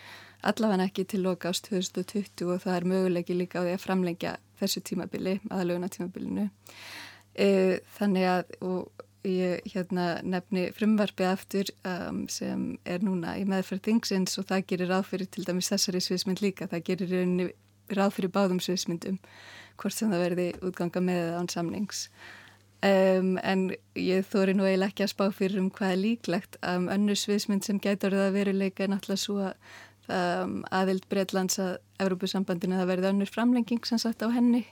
allavega 0.45 0.89
ekki 0.89 1.07
til 1.09 1.23
loka 1.25 1.53
ást 1.53 1.69
2020 1.69 2.53
og 2.53 2.63
það 2.65 2.77
er 2.77 2.89
mögulegi 2.93 3.37
líka 3.37 3.61
á 3.61 3.65
því 3.65 3.75
að 3.77 3.85
framlengja 3.85 4.37
þessu 4.61 4.83
tímabili, 4.85 5.39
aðalöguna 5.51 5.93
tímabilinu. 5.93 6.49
E, 7.37 7.49
þannig 7.99 8.29
að, 8.31 8.57
og 8.65 9.06
ég 9.31 9.69
hérna, 9.73 10.07
nefni 10.23 10.69
frumvarfið 10.77 11.29
aftur 11.29 11.71
um, 11.89 12.25
sem 12.33 12.65
er 12.89 13.05
núna 13.05 13.37
í 13.41 13.45
meðferð 13.49 13.85
þingsins 13.89 14.39
og 14.41 14.49
það 14.51 14.67
gerir 14.73 14.93
ráð 14.93 15.07
fyrir 15.11 15.31
til 15.33 15.45
dæmis 15.47 15.71
þessari 15.73 16.03
sviðsmynd 16.05 16.43
líka, 16.45 16.69
það 16.71 16.85
gerir 16.91 17.15
ráð 17.97 18.17
fyrir 18.17 18.35
báðum 18.35 18.61
sviðsmyndum 18.63 19.21
hvort 19.81 19.97
sem 19.97 20.13
það 20.13 20.25
verði 20.25 20.49
útganga 20.65 21.03
með 21.05 21.33
án 21.41 21.51
samnings. 21.53 22.07
Um, 22.87 23.35
en 23.41 23.71
ég 23.99 24.27
þóri 24.29 24.55
nú 24.55 24.67
eiginlega 24.67 24.93
ekki 24.93 25.07
að 25.07 25.13
spá 25.15 25.25
fyrir 25.35 25.61
um 25.63 25.71
hvað 25.75 25.95
er 25.95 26.01
líklegt. 26.03 26.59
Um, 26.63 26.91
önnur 26.93 27.19
sviðsmynd 27.19 27.67
sem 27.67 27.81
gætur 27.83 28.15
það 28.15 28.29
að 28.29 28.37
veruleika 28.37 28.85
er 28.85 28.93
náttúrulega 28.93 29.23
svo 29.23 29.39
að 29.49 29.55
um, 30.13 30.59
aðild 30.75 31.07
Breitlands 31.11 31.61
að 31.63 31.77
Európusambandinu 32.05 32.79
það 32.79 32.91
verði 32.93 33.11
önnur 33.13 33.33
framlenging 33.33 33.89
sem 33.89 34.01
sagt 34.01 34.23
á 34.23 34.29
henni 34.31 34.65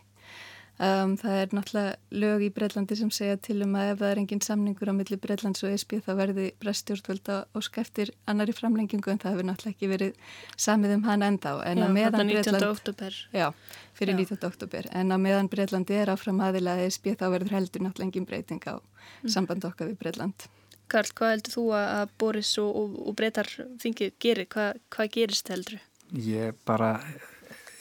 Um, 0.75 1.13
það 1.15 1.37
er 1.39 1.53
náttúrulega 1.55 2.19
lög 2.19 2.41
í 2.43 2.49
Breitlandi 2.51 2.97
sem 2.99 3.11
segja 3.15 3.37
til 3.39 3.61
um 3.63 3.77
að 3.79 3.93
ef 3.93 3.99
það 4.01 4.09
er 4.09 4.21
engin 4.25 4.41
samningur 4.43 4.91
á 4.91 4.95
milli 4.99 5.19
Breitlands 5.23 5.63
og 5.63 5.71
ESB 5.71 6.01
þá 6.03 6.09
verði 6.19 6.47
brestjórnvölda 6.65 7.37
ósk 7.55 7.79
eftir 7.79 8.11
annari 8.27 8.57
framlengingu 8.57 9.13
en 9.13 9.21
það 9.23 9.37
hefur 9.37 9.47
náttúrulega 9.47 9.77
ekki 9.77 9.91
verið 9.93 10.19
samið 10.67 10.97
um 10.97 11.05
hann 11.07 11.23
enda 11.23 11.53
á. 11.55 11.63
Já, 11.63 11.87
þetta 11.87 12.25
19. 12.27 12.67
oktober. 12.73 13.21
Já, 13.31 13.47
fyrir 13.95 14.19
já. 14.19 14.21
19. 14.25 14.49
oktober. 14.51 14.89
En 14.91 15.15
á 15.15 15.17
meðan 15.23 15.51
Breitlandi 15.53 15.95
er 15.95 16.11
áfram 16.11 16.43
aðilað 16.43 16.83
ESB 16.89 17.13
þá 17.23 17.25
verður 17.29 17.55
heldur 17.55 17.87
náttúrulega 17.87 18.11
engin 18.11 18.27
breyting 18.27 18.67
á 18.67 18.75
mm. 18.75 19.31
samband 19.31 19.69
okkar 19.71 19.93
við 19.93 20.01
Breitland. 20.03 20.49
Karl, 20.91 21.15
hvað 21.15 21.37
heldur 21.37 21.55
þú 21.55 21.69
að 21.79 22.17
Boris 22.19 22.51
og, 22.59 22.75
og, 22.83 22.99
og 23.07 23.15
Breitar 23.23 23.47
fengið 23.79 24.19
gerir? 24.19 24.51
Hvað, 24.51 24.83
hvað 24.91 25.15
gerist 25.15 25.55
heldur? 25.55 25.79
Ég 26.15 26.59
bara 26.67 26.97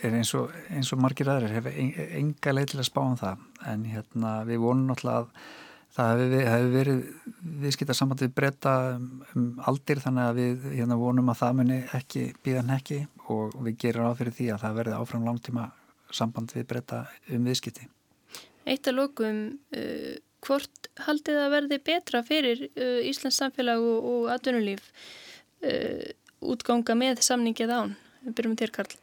er 0.07 0.15
eins 0.19 0.33
og, 0.37 0.53
eins 0.73 0.91
og 0.93 1.01
margir 1.03 1.29
aðrir 1.31 1.55
hefur 1.57 1.75
enga 2.19 2.55
leið 2.55 2.73
til 2.73 2.81
að 2.81 2.89
spá 2.89 3.01
um 3.03 3.19
það 3.19 3.43
en 3.71 3.85
hérna 3.91 4.33
við 4.47 4.63
vonum 4.63 4.89
náttúrulega 4.91 5.23
að 5.23 5.29
það 5.93 6.23
hefur 6.23 6.49
hef 6.49 6.67
verið 6.73 7.01
viðskipta 7.63 7.95
samband 7.97 8.23
við 8.23 8.33
breyta 8.37 8.73
um, 8.95 9.07
um 9.37 9.47
aldir 9.69 10.01
þannig 10.01 10.29
að 10.29 10.39
við 10.39 10.67
hérna 10.79 10.99
vonum 10.99 11.31
að 11.33 11.39
það 11.43 11.57
muni 11.59 11.79
ekki 11.99 12.25
býðan 12.45 12.75
ekki 12.77 12.99
og 13.33 13.57
við 13.67 13.79
gerum 13.85 14.09
á 14.09 14.17
fyrir 14.17 14.37
því 14.37 14.49
að 14.53 14.63
það 14.65 14.79
verði 14.79 14.99
áfram 14.99 15.27
langtíma 15.27 15.67
samband 16.13 16.53
við 16.55 16.67
breyta 16.69 17.03
um 17.33 17.45
viðskipti. 17.49 17.87
Eitt 18.69 18.87
að 18.89 18.99
lókum 19.01 19.39
uh, 19.75 20.13
hvort 20.43 20.89
haldið 21.05 21.39
að 21.43 21.53
verði 21.57 21.79
betra 21.91 22.23
fyrir 22.25 22.65
uh, 22.67 22.99
Íslands 23.05 23.39
samfélag 23.41 23.81
og, 23.83 24.09
og 24.09 24.29
atvinnulíf 24.33 24.89
uh, 25.63 26.05
útganga 26.43 26.97
með 26.97 27.23
samningið 27.25 27.73
án? 27.73 27.97
Við 28.23 28.37
byrjum 28.39 28.59
til 28.59 28.71
Karl. 28.73 28.95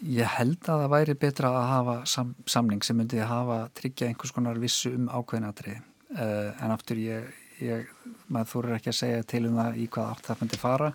Ég 0.00 0.28
held 0.38 0.62
að 0.64 0.82
það 0.82 0.92
væri 0.94 1.14
betra 1.20 1.50
að 1.52 1.66
hafa 1.68 1.94
sam, 2.08 2.32
samling 2.48 2.84
sem 2.86 2.96
myndi 2.96 3.20
að 3.20 3.32
hafa 3.34 3.58
tryggja 3.76 4.08
einhvers 4.08 4.32
konar 4.32 4.60
vissu 4.60 4.94
um 4.96 5.10
ákveðinatri 5.12 5.74
uh, 5.76 6.20
eh, 6.24 6.62
en 6.64 6.72
aftur 6.72 7.00
ég, 7.02 7.26
ég 7.60 7.90
maður 8.32 8.52
þúrir 8.54 8.78
ekki 8.78 8.92
að 8.94 9.00
segja 9.00 9.26
til 9.28 9.42
um 9.50 9.58
það 9.60 9.82
í 9.82 9.88
hvað 9.92 10.14
átt 10.14 10.30
það 10.30 10.40
myndi 10.40 10.60
fara 10.62 10.88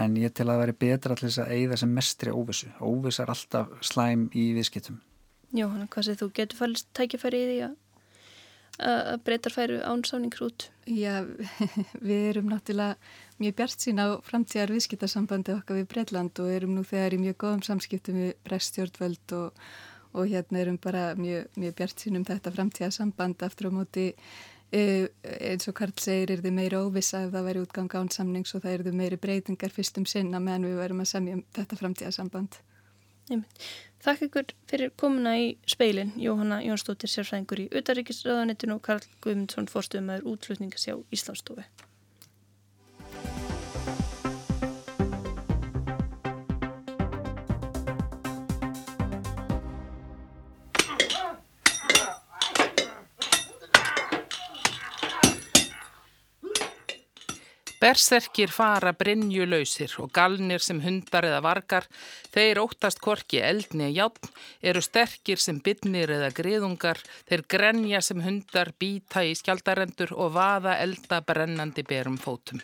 en 0.00 0.16
ég 0.16 0.32
til 0.32 0.46
að 0.48 0.62
væri 0.62 0.76
betra 0.86 1.18
til 1.18 1.28
þess 1.28 1.42
að 1.44 1.52
eigða 1.56 1.78
sem 1.82 1.92
mestri 1.92 2.32
óvissu. 2.32 2.70
Óviss 2.80 3.20
er 3.20 3.32
alltaf 3.32 3.72
slæm 3.84 4.28
í 4.32 4.50
viðskiptum. 4.56 5.00
Já, 5.50 5.66
hann 5.66 5.88
hvað 5.90 6.06
segir 6.06 6.20
þú? 6.22 6.28
Getur 6.38 6.60
fælist 6.60 6.90
tækifæri 6.96 7.40
í 7.42 7.48
því 7.48 7.60
að 7.66 7.78
að 8.80 9.22
breytar 9.26 9.54
færu 9.54 9.80
ánsáningur 9.84 10.46
út? 10.48 10.68
Já, 10.88 11.22
við 12.08 12.28
erum 12.32 12.50
náttúrulega 12.50 12.96
mjög 13.40 13.56
bjart 13.56 13.84
sín 13.84 14.00
á 14.00 14.20
framtíðar 14.24 14.72
viðskiptarsambandi 14.74 15.54
okkar 15.56 15.80
við 15.80 15.88
Breitland 15.92 16.40
og 16.42 16.52
erum 16.52 16.74
nú 16.76 16.84
þegar 16.84 17.16
í 17.16 17.20
mjög 17.22 17.38
góðum 17.44 17.64
samskiptum 17.66 18.20
við 18.20 18.32
brestjórnvöld 18.48 19.34
og, 19.38 19.60
og 20.12 20.30
hérna 20.32 20.62
erum 20.64 20.80
bara 20.82 21.10
mjög, 21.16 21.50
mjög 21.56 21.76
bjart 21.80 22.04
sín 22.04 22.20
um 22.20 22.26
þetta 22.28 22.54
framtíðarsamband 22.56 23.44
aftur 23.46 23.70
á 23.70 23.78
móti 23.78 24.06
e, 24.72 25.08
eins 25.22 25.68
og 25.70 25.76
Karl 25.78 25.94
segir 26.00 26.34
er 26.34 26.44
þið 26.44 26.56
meiri 26.58 26.80
óvisa 26.80 27.24
ef 27.24 27.32
það 27.34 27.48
væri 27.48 27.64
útgang 27.64 27.96
ánsamnings 28.02 28.54
og 28.54 28.64
það 28.64 28.74
er 28.74 28.86
þið 28.88 28.98
meiri 29.02 29.20
breytingar 29.20 29.74
fyrstum 29.74 30.08
sinna 30.08 30.42
meðan 30.42 30.68
við 30.68 30.82
verum 30.84 31.04
að 31.04 31.12
semja 31.14 31.38
um 31.38 31.46
þetta 31.56 31.80
framtíðarsamband. 31.80 32.60
Þakk 34.00 34.24
ykkur 34.26 34.54
fyrir 34.70 34.94
komuna 34.96 35.34
í 35.36 35.50
speilin, 35.68 36.14
Jóhanna 36.16 36.62
Jónsdóttir 36.64 37.12
sérfræðingur 37.12 37.60
í 37.66 37.68
Utaríkisraðanettinu 37.80 38.78
og 38.78 38.82
Karl 38.86 39.06
Guðmundsson 39.20 39.68
fórstuðumæður 39.68 40.32
útflutningasjá 40.32 40.96
Íslandsstofi. 41.12 41.66
Berserkir 57.80 58.50
fara 58.52 58.90
brinnjulausir 58.92 59.94
og 60.02 60.10
galnir 60.12 60.60
sem 60.60 60.82
hundar 60.84 61.24
eða 61.24 61.38
vargar, 61.46 61.86
þeir 62.34 62.60
óttast 62.60 63.00
korki 63.00 63.40
eldni 63.40 63.86
eða 63.86 63.94
játn, 64.02 64.34
eru 64.60 64.82
sterkir 64.84 65.40
sem 65.40 65.62
bytnir 65.64 66.12
eða 66.18 66.28
griðungar, 66.36 67.00
þeir 67.30 67.46
grenja 67.48 68.02
sem 68.04 68.20
hundar, 68.20 68.74
býta 68.76 69.24
í 69.24 69.32
skjaldarendur 69.32 70.12
og 70.12 70.34
vaða 70.36 70.76
elda 70.84 71.22
brennandi 71.24 71.86
berum 71.88 72.20
fótum. 72.20 72.60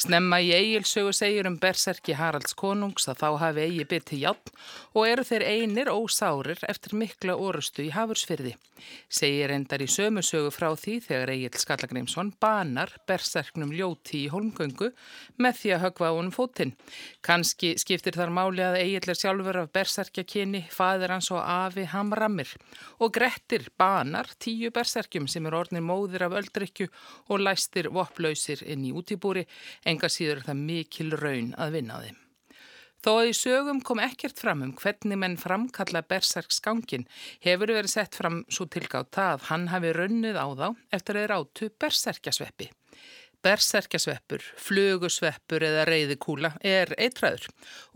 Snemma 0.00 0.38
í 0.40 0.48
eigilsögu 0.56 1.10
segir 1.12 1.44
um 1.44 1.58
berserki 1.60 2.14
Haralds 2.16 2.54
konungs 2.56 3.04
að 3.10 3.18
þá 3.20 3.26
hafi 3.42 3.64
eigi 3.66 3.84
bytti 3.90 4.20
játn 4.22 4.54
og 4.96 5.08
eru 5.10 5.24
þeir 5.28 5.42
einir 5.44 5.90
ósárir 5.92 6.62
eftir 6.72 6.94
mikla 6.96 7.34
orustu 7.36 7.84
í 7.84 7.90
Hafursfyrði. 7.92 8.54
Segir 9.12 9.52
endar 9.52 9.84
í 9.84 9.88
sömusögu 9.92 10.48
frá 10.54 10.70
því 10.72 10.94
þegar 11.04 11.32
Egil 11.34 11.60
Skallagrimsson 11.60 12.30
banar 12.40 12.94
berserknum 13.10 13.74
ljóti 13.76 14.22
í 14.22 14.30
holmgöngu 14.32 14.88
með 15.36 15.58
því 15.58 15.74
að 15.74 15.82
högva 15.84 16.12
honum 16.16 16.32
fótinn. 16.32 16.72
Kanski 17.20 17.74
skiptir 17.82 18.16
þar 18.16 18.32
máli 18.32 18.64
að 18.64 18.78
Egil 18.80 19.04
er 19.04 19.20
sjálfur 19.20 19.60
af 19.60 19.68
berserkjakinni, 19.76 20.64
fadir 20.72 21.12
hans 21.12 21.28
og 21.34 21.42
afi 21.44 21.84
hamramir 21.92 22.54
og 23.04 23.12
Grettir 23.12 23.68
banar 23.76 24.32
tíu 24.40 24.72
berserkjum 24.72 25.28
sem 25.28 25.44
er 25.44 25.60
orðnir 25.60 25.84
móðir 25.84 26.24
af 26.24 26.40
öldrykju 26.40 26.88
og 27.28 27.44
læstir 27.44 27.92
vopplausir 27.92 28.64
inn 28.64 28.88
í 28.88 28.96
útibúri 28.96 29.44
enga 29.90 30.10
síður 30.12 30.44
það 30.46 30.64
mikil 30.70 31.10
raun 31.18 31.54
að 31.58 31.78
vinna 31.78 31.98
á 31.98 32.04
þeim. 32.06 32.18
Þó 33.00 33.10
að 33.16 33.30
í 33.30 33.36
sögum 33.36 33.78
kom 33.80 34.02
ekkert 34.04 34.40
fram 34.42 34.60
um 34.66 34.74
hvernig 34.76 35.16
menn 35.20 35.38
framkalla 35.40 36.02
bersarksgangin 36.04 37.06
hefur 37.46 37.72
verið 37.72 37.94
sett 37.94 38.18
fram 38.18 38.42
svo 38.52 38.66
tilgátt 38.68 39.16
að 39.22 39.46
hann 39.48 39.70
hafi 39.72 39.94
raunnið 39.96 40.36
á 40.36 40.46
þá 40.52 40.66
eftir 40.98 41.16
að 41.16 41.24
þeir 41.24 41.34
átu 41.38 41.70
bersarkjasveppi. 41.80 42.68
Berserkjasveppur, 43.40 44.42
flugusveppur 44.60 45.64
eða 45.64 45.86
reyðikúla 45.88 46.50
er 46.66 46.90
eitræður 47.00 47.46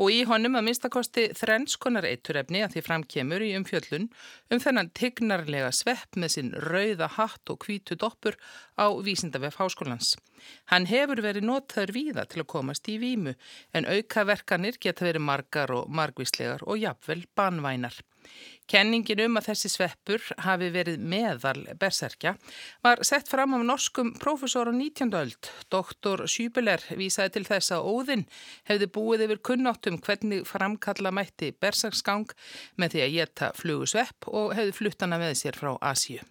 og 0.01 0.13
í 0.15 0.23
honum 0.29 0.57
að 0.57 0.65
minnstakosti 0.71 1.25
þrenskonar 1.37 2.07
eiturefni 2.09 2.63
að 2.65 2.77
því 2.77 2.83
framkemur 2.87 3.45
í 3.45 3.51
umfjöllun 3.59 4.07
um 4.49 4.63
þennan 4.65 4.89
tignarlega 4.97 5.69
svepp 5.77 6.17
með 6.17 6.33
sinn 6.37 6.51
rauða 6.65 7.11
hatt 7.19 7.53
og 7.53 7.61
kvítu 7.67 7.99
doppur 8.01 8.39
á 8.81 8.89
Vísindavef 9.05 9.61
Háskólans. 9.61 10.15
Hann 10.73 10.89
hefur 10.89 11.21
verið 11.21 11.45
notaður 11.51 11.93
víða 11.99 12.25
til 12.25 12.41
að 12.41 12.51
komast 12.55 12.89
í 12.89 12.97
vímu 13.05 13.37
en 13.77 13.85
aukaverkanir 13.85 14.81
geta 14.81 15.05
verið 15.05 15.29
margar 15.29 15.77
og 15.77 15.93
margvíslegar 15.93 16.65
og 16.65 16.81
jafnvel 16.81 17.27
banvænar. 17.37 18.01
Kenningin 18.71 19.21
um 19.27 19.37
að 19.37 19.51
þessi 19.51 19.71
sveppur 19.73 20.23
hafi 20.45 20.71
verið 20.73 21.03
meðal 21.05 21.67
berserkja 21.81 22.35
var 22.85 23.03
sett 23.05 23.29
fram 23.29 23.57
af 23.59 23.65
norskum 23.69 24.15
profesor 24.21 24.71
á 24.71 24.73
19. 24.73 25.13
öld. 25.21 25.51
Doktor 25.73 26.25
Schübeler 26.31 26.85
vísaði 26.97 27.37
til 27.37 27.45
þess 27.49 27.75
að 27.77 27.91
Óðinn 27.93 28.25
hefði 28.71 28.89
búið 28.97 29.27
yfir 29.27 29.43
kunnáttum 29.51 30.01
hvernig 30.01 30.47
framkalla 30.49 31.13
mætti 31.13 31.53
berserksgang 31.53 32.33
með 32.81 32.97
því 32.97 33.05
að 33.05 33.19
geta 33.19 33.53
flugusvepp 33.59 34.33
og 34.33 34.57
hefði 34.57 34.79
fluttana 34.81 35.21
með 35.21 35.37
sér 35.45 35.61
frá 35.61 35.77
Asíu. 35.85 36.25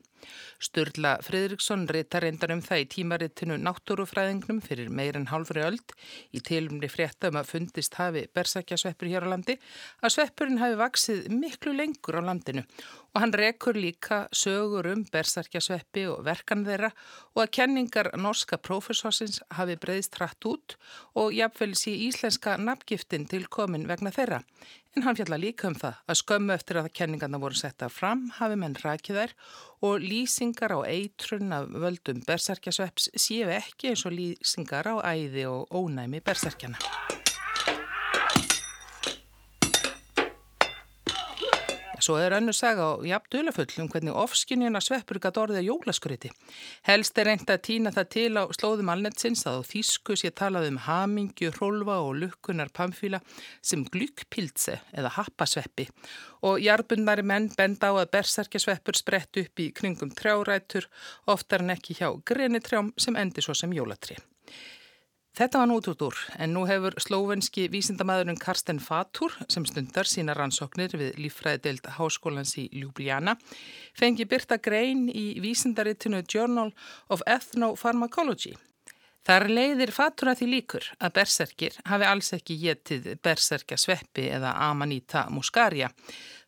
Sturla 0.63 1.17
Fridriksson 1.25 1.87
reytar 1.89 2.25
reyndar 2.25 2.53
um 2.55 2.61
það 2.63 2.83
í 2.83 2.89
tímarittinu 2.95 3.57
náttúrufræðingnum 3.61 4.61
fyrir 4.65 4.89
meir 4.89 5.19
en 5.19 5.29
hálfri 5.31 5.63
öld 5.65 5.95
í 6.31 6.41
tilumri 6.43 6.89
frétta 6.91 7.31
um 7.31 7.39
að 7.41 7.51
fundist 7.53 7.97
hafi 7.99 8.25
bersakjasveppur 8.35 9.11
hér 9.11 9.27
á 9.27 9.33
landi 9.33 9.57
að 10.01 10.15
sveppurinn 10.17 10.61
hafi 10.61 10.79
vaksið 10.81 11.31
miklu 11.33 11.75
lengur 11.77 12.19
á 12.19 12.21
landinu 12.23 12.65
og 13.13 13.21
hann 13.21 13.33
rekur 13.37 13.77
líka 13.77 14.23
sögur 14.33 14.89
um 14.89 15.03
bersakjasveppi 15.13 16.07
og 16.09 16.23
verkan 16.25 16.65
þeirra 16.65 16.89
og 17.35 17.43
að 17.45 17.51
kenningar 17.59 18.09
norska 18.17 18.57
profesorsins 18.57 19.41
hafi 19.57 19.77
breyðst 19.81 20.17
hratt 20.17 20.49
út 20.49 20.77
og 21.19 21.33
jafnveils 21.37 21.85
í 21.91 21.97
íslenska 22.07 22.57
nafngiftin 22.57 23.27
til 23.29 23.45
komin 23.53 23.85
vegna 23.89 24.13
þeirra. 24.15 24.41
En 24.93 25.01
hann 25.07 25.17
fjalla 25.17 25.39
líka 25.41 25.65
um 25.71 25.75
það 25.77 25.95
að 26.05 26.19
skömmu 26.19 26.53
eftir 26.53 26.77
að 26.77 26.91
kenningarna 26.99 27.39
voru 27.41 27.57
setta 27.57 27.89
fram 27.89 28.27
hafi 28.37 28.59
menn 28.61 28.77
rækið 28.77 29.19
þær 29.19 29.33
og 29.89 30.05
lýsingar 30.05 30.75
á 30.77 30.79
eitrun 30.85 31.55
af 31.57 31.73
völdum 31.85 32.21
bersarkjasveps 32.27 33.09
séu 33.17 33.49
ekki 33.57 33.89
eins 33.89 34.05
og 34.05 34.13
lýsingar 34.13 34.93
á 34.93 34.95
æði 35.15 35.49
og 35.49 35.73
ónæmi 35.73 36.21
bersarkjana. 36.21 36.77
Svo 42.03 42.17
er 42.19 42.33
önnu 42.35 42.51
saga 42.51 42.89
og 42.97 43.05
jafn 43.07 43.29
dulafull 43.31 43.77
um 43.79 43.87
hvernig 43.91 44.15
ofskinjuna 44.19 44.81
sveppur 44.83 45.21
gæti 45.23 45.39
orðið 45.39 45.59
að 45.61 45.67
jólaskuriti. 45.69 46.31
Helst 46.89 47.19
er 47.21 47.29
reynd 47.29 47.53
að 47.53 47.61
týna 47.63 47.93
það 47.95 48.09
til 48.15 48.31
á 48.35 48.43
slóðum 48.57 48.91
alnetsins 48.91 49.45
að 49.47 49.61
á 49.63 49.67
þýsku 49.69 50.17
sé 50.19 50.33
talað 50.35 50.67
um 50.73 50.81
hamingju, 50.83 51.53
rólfa 51.61 52.01
og 52.03 52.17
lukkunar 52.19 52.73
pamfíla 52.75 53.21
sem 53.61 53.85
glukkpiltse 53.93 54.81
eða 54.91 55.13
happasveppi 55.15 55.87
og 56.43 56.59
jarbundari 56.59 57.23
menn 57.23 57.47
benda 57.55 57.93
á 57.95 58.03
að 58.03 58.11
bersarkjasveppur 58.17 58.99
sprett 58.99 59.39
upp 59.39 59.63
í 59.63 59.71
kringum 59.71 60.11
trjárætur, 60.11 60.89
oftar 61.31 61.63
en 61.63 61.71
ekki 61.77 61.95
hjá 62.01 62.09
grenitrjám 62.27 62.91
sem 62.99 63.15
endi 63.15 63.45
svo 63.45 63.55
sem 63.55 63.71
jólatri. 63.71 64.19
Þetta 65.33 65.63
var 65.63 65.65
nút 65.65 65.87
út 65.89 66.01
úr 66.05 66.17
en 66.37 66.51
nú 66.53 66.67
hefur 66.69 66.93
slóvenski 67.01 67.63
vísindamæðurinn 67.73 68.37
Karsten 68.37 68.77
Fatur 68.77 69.33
sem 69.49 69.63
stundar 69.65 70.05
sína 70.05 70.35
rannsóknir 70.37 70.93
við 70.93 71.15
líffræðideild 71.23 71.87
háskólans 71.95 72.51
í 72.61 72.67
Ljubljana 72.77 73.33
fengi 73.97 74.27
byrta 74.29 74.59
grein 74.61 75.07
í 75.09 75.39
vísindaritinu 75.41 76.21
Journal 76.29 76.69
of 77.09 77.25
Ethnopharmacology. 77.25 78.53
Þar 79.25 79.47
leiðir 79.49 79.95
Fatur 79.95 80.29
að 80.35 80.43
því 80.43 80.51
líkur 80.51 80.85
að 80.99 81.15
berserkir 81.17 81.81
hafi 81.89 82.09
alls 82.11 82.29
ekki 82.37 82.59
getið 82.67 83.09
berserkja 83.25 83.79
sveppi 83.81 84.27
eða 84.37 84.53
Amanita 84.67 85.25
muscaria 85.33 85.89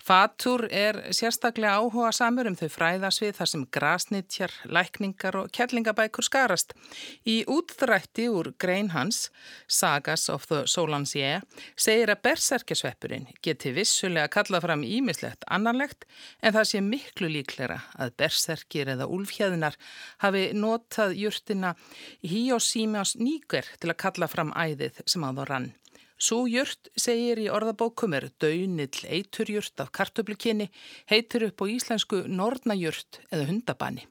Fatur 0.05 0.67
er 0.69 0.99
sérstaklega 1.17 1.79
áhuga 1.79 2.11
samur 2.13 2.45
um 2.45 2.53
þau 2.53 2.67
fræðasvið 2.69 3.37
þar 3.39 3.49
sem 3.49 3.61
grasnitjar, 3.73 4.51
lækningar 4.69 5.37
og 5.39 5.47
kjellingabækur 5.55 6.27
skarast. 6.27 6.75
Í 7.25 7.39
útdrætti 7.49 8.27
úr 8.29 8.51
grein 8.61 8.91
hans, 8.93 9.31
Sagas 9.65 10.27
of 10.29 10.45
the 10.51 10.67
Solansier, 10.69 11.41
segir 11.73 12.13
að 12.13 12.21
berserkjasveppurinn 12.27 13.25
geti 13.41 13.73
vissulega 13.73 14.29
kallað 14.35 14.67
fram 14.67 14.83
ímislegt 14.85 15.47
annarlegt 15.49 16.05
en 16.43 16.53
það 16.53 16.69
sé 16.69 16.83
miklu 16.85 17.31
líklera 17.33 17.79
að 17.97 18.13
berserkir 18.21 18.91
eða 18.93 19.09
úlfhjæðinar 19.09 19.79
hafi 20.21 20.51
notað 20.53 21.17
júrtina 21.17 21.73
Hiosímios 22.21 23.15
nýger 23.17 23.73
til 23.79 23.89
að 23.89 23.99
kalla 24.05 24.29
fram 24.29 24.53
æðið 24.53 25.01
sem 25.09 25.25
á 25.25 25.33
þá 25.33 25.43
rann. 25.49 25.73
Sú 26.15 26.45
jurt, 26.47 26.87
segir 26.95 27.41
í 27.43 27.49
orðabókum, 27.51 28.13
er 28.15 28.29
daunill 28.39 29.03
eiturjurt 29.11 29.81
af 29.83 29.91
kartöflukinni, 29.91 30.69
heitur 31.11 31.49
upp 31.49 31.59
á 31.59 31.65
íslensku 31.67 32.23
nornajurt 32.31 33.19
eða 33.31 33.49
hundabanni. 33.49 34.05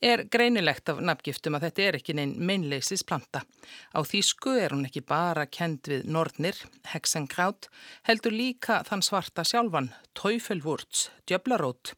Er 0.00 0.22
greinilegt 0.32 0.88
af 0.88 1.00
nafngiftum 1.04 1.58
að 1.58 1.66
þetta 1.66 1.82
er 1.84 1.96
ekki 1.98 2.14
neinn 2.16 2.30
meinleisis 2.48 3.02
planta. 3.04 3.42
Á 3.92 4.00
þýsku 4.00 4.54
er 4.56 4.72
hún 4.72 4.86
ekki 4.88 5.02
bara 5.04 5.44
kend 5.44 5.90
við 5.92 6.06
nornir, 6.08 6.56
hexenkraut, 6.88 7.68
heldur 8.08 8.32
líka 8.32 8.78
þann 8.88 9.04
svarta 9.04 9.44
sjálfan, 9.44 9.90
taufelvúrts, 10.16 11.10
djöblarót. 11.28 11.92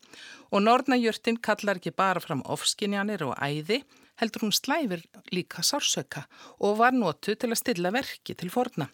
Og 0.51 0.67
nornajurtin 0.67 1.39
kallar 1.39 1.79
ekki 1.79 1.95
bara 1.95 2.23
fram 2.23 2.43
ofskinjanir 2.43 3.23
og 3.29 3.39
æði, 3.39 3.85
heldur 4.23 4.47
hún 4.47 4.55
slæfir 4.55 5.03
líka 5.35 5.65
sársöka 5.67 6.25
og 6.63 6.79
var 6.79 6.95
notu 6.95 7.35
til 7.35 7.51
að 7.51 7.61
stilla 7.61 7.93
verki 7.95 8.37
til 8.39 8.53
forna 8.55 8.89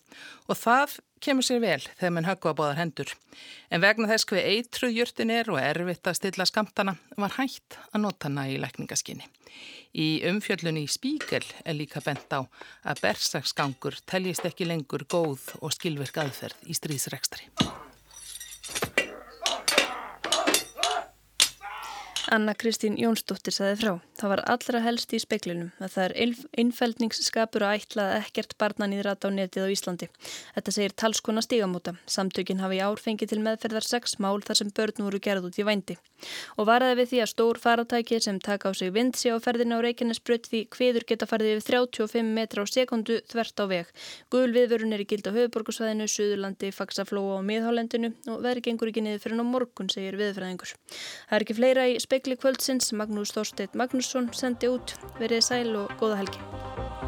og 0.49 0.57
það 0.57 0.99
kemur 1.25 1.47
sér 1.47 1.61
vel 1.63 1.83
þegar 1.99 2.15
mann 2.15 2.29
höggu 2.29 2.51
að 2.51 2.59
bóðar 2.61 2.79
hendur. 2.79 3.13
En 3.71 3.83
vegna 3.83 4.09
þess 4.11 4.29
hver 4.31 4.47
eitru 4.53 4.91
jurtin 4.93 5.33
er 5.35 5.51
og 5.51 5.61
erfitt 5.61 6.07
að 6.07 6.19
stilla 6.21 6.47
skamtana 6.49 6.95
var 7.19 7.35
hægt 7.39 7.79
að 7.91 8.05
nota 8.05 8.31
hana 8.31 8.47
í 8.51 8.59
lækningaskinni. 8.63 9.27
Í 9.99 10.09
umfjöllunni 10.31 10.85
í 10.87 10.93
spíkel 10.93 11.45
er 11.65 11.79
líka 11.79 12.03
bent 12.05 12.31
á 12.31 12.45
að 12.85 13.03
bersaksgangur 13.03 13.99
teljist 14.07 14.47
ekki 14.47 14.69
lengur 14.69 15.09
góð 15.11 15.51
og 15.61 15.75
skilvirk 15.75 16.23
aðferð 16.23 16.69
í 16.69 16.79
stríðsrekstri. 16.79 17.51
Anna 22.31 22.53
Kristín 22.53 22.97
Jónsdóttir 23.01 23.55
saði 23.57 23.77
frá. 23.81 23.93
Það 24.19 24.31
var 24.33 24.41
allra 24.53 24.81
helst 24.85 25.13
í 25.15 25.19
speklinum 25.23 25.71
að 25.81 25.93
það 25.95 26.05
er 26.05 26.13
einfældningsskapur 26.61 27.65
að 27.65 27.77
ætla 27.79 28.03
að 28.09 28.17
ekkert 28.19 28.53
barnan 28.61 28.93
í 28.93 29.01
rætt 29.05 29.25
á 29.25 29.31
netið 29.33 29.65
á 29.65 29.73
Íslandi. 29.73 30.09
Þetta 30.57 30.75
segir 30.75 30.93
talskona 30.99 31.41
stígamóta. 31.45 31.95
Samtökin 32.05 32.61
hafi 32.61 32.81
árfengi 32.85 33.29
til 33.31 33.41
meðferðar 33.45 33.87
sex 33.87 34.19
mál 34.21 34.43
þar 34.45 34.61
sem 34.61 34.73
börn 34.77 35.05
voru 35.07 35.21
gerð 35.23 35.49
út 35.49 35.59
í 35.59 35.65
vændi. 35.65 35.97
Og 36.59 36.67
varaði 36.69 36.99
við 36.99 37.09
því 37.13 37.19
að 37.23 37.33
stór 37.33 37.61
faratæki 37.63 38.21
sem 38.21 38.41
taka 38.43 38.69
á 38.69 38.73
sig 38.75 38.91
vindsi 38.93 39.31
á 39.31 39.39
ferðinu 39.41 39.79
á 39.79 39.85
Reykjanesbröð 39.87 40.51
því 40.51 40.61
hviður 40.75 41.05
geta 41.09 41.31
farið 41.31 41.61
yfir 41.61 41.79
35 41.79 42.27
metra 42.27 42.63
á 42.63 42.67
sekundu 42.67 43.21
þvert 43.31 43.57
á 43.63 43.65
veg. 43.71 43.87
Gul 44.35 44.51
viðvörun 44.53 44.93
er 44.93 45.05
í 45.05 45.09
gild 45.09 45.31
á 45.31 45.33
höfuborgarsvæðinu, 45.33 46.11
Suðurlandi, 46.11 46.73
Faxaflóa 46.75 47.39
og 47.39 47.47
Miðhálendinu 47.47 48.11
og 48.35 48.43
verður 48.43 48.67
spekli 52.19 52.35
kvöldsins. 52.35 52.91
Magnús 52.99 53.31
Þorsteit 53.31 53.77
Magnússon 53.79 54.27
sendi 54.35 54.67
út. 54.67 54.97
Verið 55.21 55.45
sæl 55.47 55.71
og 55.79 55.93
góða 56.01 56.19
helgi. 56.25 57.08